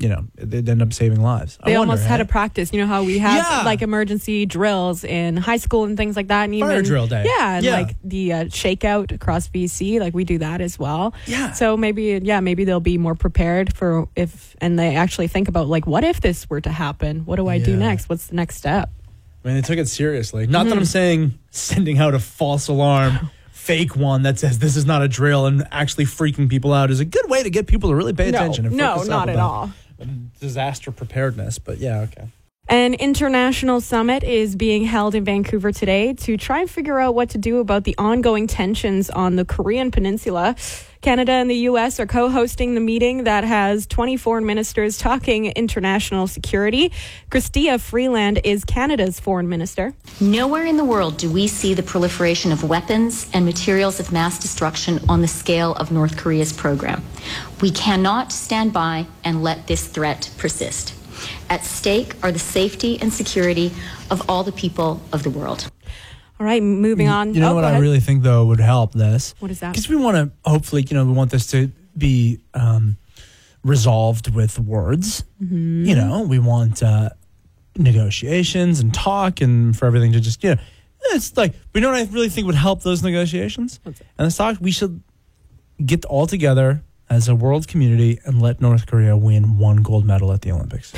[0.00, 1.58] you know, they'd end up saving lives.
[1.62, 2.24] I They wonder, almost had hey?
[2.24, 2.72] to practice.
[2.72, 3.62] You know how we have Yeah.
[3.64, 6.48] like emergency drills in high school and things like that.
[6.48, 7.24] And Fire even, drill day.
[7.26, 7.72] Yeah, and Yeah.
[7.80, 11.12] like the uh, shakeout across BC, like we do that as well.
[11.26, 11.52] Yeah.
[11.52, 15.68] So maybe, yeah, maybe they'll be more prepared for if, and they actually think about
[15.68, 17.26] like, what if this were to happen?
[17.26, 18.08] What do I do next?
[18.08, 18.90] What's the next step?
[19.44, 20.46] I mean, they took it seriously.
[20.46, 20.68] Not Mm-hmm.
[20.70, 25.02] that I'm saying sending out a false alarm, fake one that says this is not
[25.02, 27.94] a drill and actually freaking people out is a good way to get people to
[27.94, 28.66] really pay No, attention.
[28.66, 29.70] And no, focus up not at all.
[30.40, 32.28] Disaster preparedness, but yeah, okay.
[32.70, 37.30] An international summit is being held in Vancouver today to try and figure out what
[37.30, 40.54] to do about the ongoing tensions on the Korean Peninsula.
[41.00, 41.98] Canada and the U.S.
[41.98, 46.92] are co hosting the meeting that has 20 foreign ministers talking international security.
[47.28, 49.92] Chrystia Freeland is Canada's foreign minister.
[50.20, 54.38] Nowhere in the world do we see the proliferation of weapons and materials of mass
[54.38, 57.02] destruction on the scale of North Korea's program.
[57.60, 60.94] We cannot stand by and let this threat persist.
[61.48, 63.72] At stake are the safety and security
[64.10, 65.70] of all the people of the world.
[66.38, 67.34] All right, moving on.
[67.34, 69.34] You know Oh, what I really think though would help this?
[69.40, 69.72] What is that?
[69.72, 72.96] Because we want to hopefully, you know, we want this to be um,
[73.62, 75.22] resolved with words.
[75.42, 75.84] Mm-hmm.
[75.84, 77.10] You know, we want uh,
[77.76, 80.60] negotiations and talk, and for everything to just you know,
[81.10, 81.52] it's like.
[81.72, 84.56] But you know what I really think would help those negotiations and this talk?
[84.60, 85.02] We should
[85.84, 90.32] get all together as a world community and let North Korea win one gold medal
[90.32, 90.94] at the Olympics.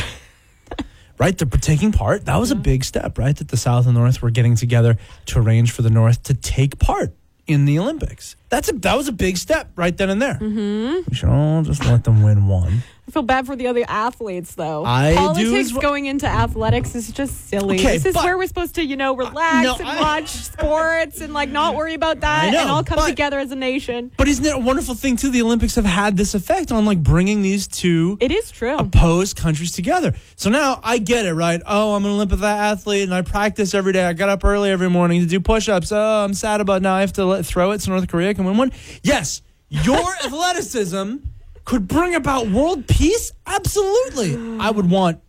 [1.19, 1.37] right?
[1.37, 2.27] They're taking part.
[2.27, 3.35] That was a big step, right?
[3.35, 6.79] That the South and North were getting together to arrange for the North to take
[6.79, 7.15] part
[7.47, 8.37] in the Olympics.
[8.53, 10.35] That's a that was a big step right then and there.
[10.35, 11.09] Mm-hmm.
[11.11, 12.83] We should all just let them win one.
[13.09, 14.85] I feel bad for the other athletes, though.
[14.85, 15.83] I do Politics as well.
[15.83, 17.75] going into athletics is just silly.
[17.81, 20.29] Okay, this is but- where we're supposed to, you know, relax no, and I- watch
[20.63, 23.57] sports and like not worry about that know, and all come but- together as a
[23.57, 24.13] nation.
[24.17, 25.31] But isn't it a wonderful thing too?
[25.31, 28.77] The Olympics have had this effect on like bringing these two It is true.
[28.77, 30.15] opposed countries together.
[30.37, 31.61] So now I get it, right?
[31.67, 34.05] Oh, I'm an Olympic athlete and I practice every day.
[34.05, 35.91] I got up early every morning to do push-ups.
[35.91, 38.42] Oh, I'm sad about now I have to let, throw it so North Korea can
[38.45, 38.73] win one.
[39.03, 41.17] Yes, your athleticism
[41.65, 43.33] could bring about world peace.
[43.47, 45.21] Absolutely, I would want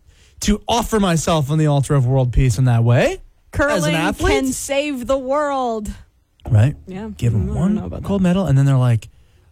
[0.42, 3.06] to offer myself on the altar of world peace in that way.
[3.06, 5.90] as an Curling athlete, can save the world.
[6.50, 6.76] right?
[6.88, 9.10] Yeah, Give them don't one know about gold medal, and then they're like,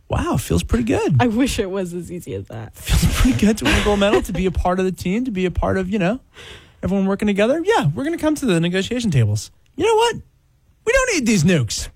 [0.09, 2.75] "Wow, feels pretty good." I wish it was as easy as that.
[2.75, 5.23] feels pretty good to win a gold medal, to be a part of the team,
[5.25, 6.19] to be a part of, you know,
[6.83, 7.61] everyone working together.
[7.63, 9.51] Yeah, we're going to come to the negotiation tables.
[9.77, 10.15] You know what?
[10.85, 11.89] We don't need these nukes.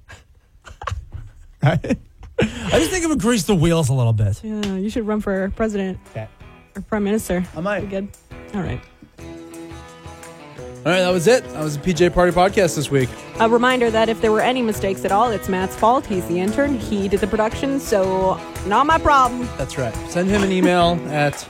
[1.66, 1.97] Right?
[2.39, 4.41] I just think it would grease the wheels a little bit.
[4.43, 6.28] Yeah, you should run for president Okay.
[6.76, 7.43] or prime minister.
[7.55, 7.80] I might.
[7.82, 8.09] Be good.
[8.53, 8.82] All right.
[9.20, 11.43] All right, that was it.
[11.45, 13.09] That was the PJ Party podcast this week.
[13.39, 16.05] A reminder that if there were any mistakes at all, it's Matt's fault.
[16.05, 16.78] He's the intern.
[16.78, 19.49] He did the production, so not my problem.
[19.57, 19.95] That's right.
[20.11, 21.47] Send him an email at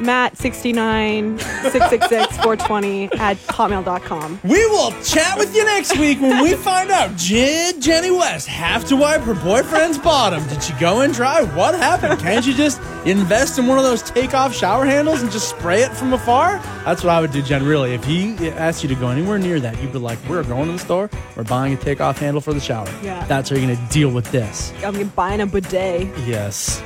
[0.00, 4.40] Matt 69 666 420 at hotmail.com.
[4.44, 8.84] We will chat with you next week when we find out did Jenny West have
[8.86, 10.46] to wipe her boyfriend's bottom?
[10.48, 11.42] Did she go in dry?
[11.56, 12.20] What happened?
[12.20, 15.92] Can't you just invest in one of those takeoff shower handles and just spray it
[15.92, 16.58] from afar?
[16.84, 17.64] That's what I would do, Jen.
[17.64, 20.66] Really, if he asked you to go anywhere near that, you'd be like, "We're going
[20.66, 21.10] to the store.
[21.36, 23.24] We're buying a takeoff handle for the shower." Yeah.
[23.26, 24.72] That's how you're going to deal with this.
[24.84, 26.08] I'm buying a bidet.
[26.26, 26.82] Yes.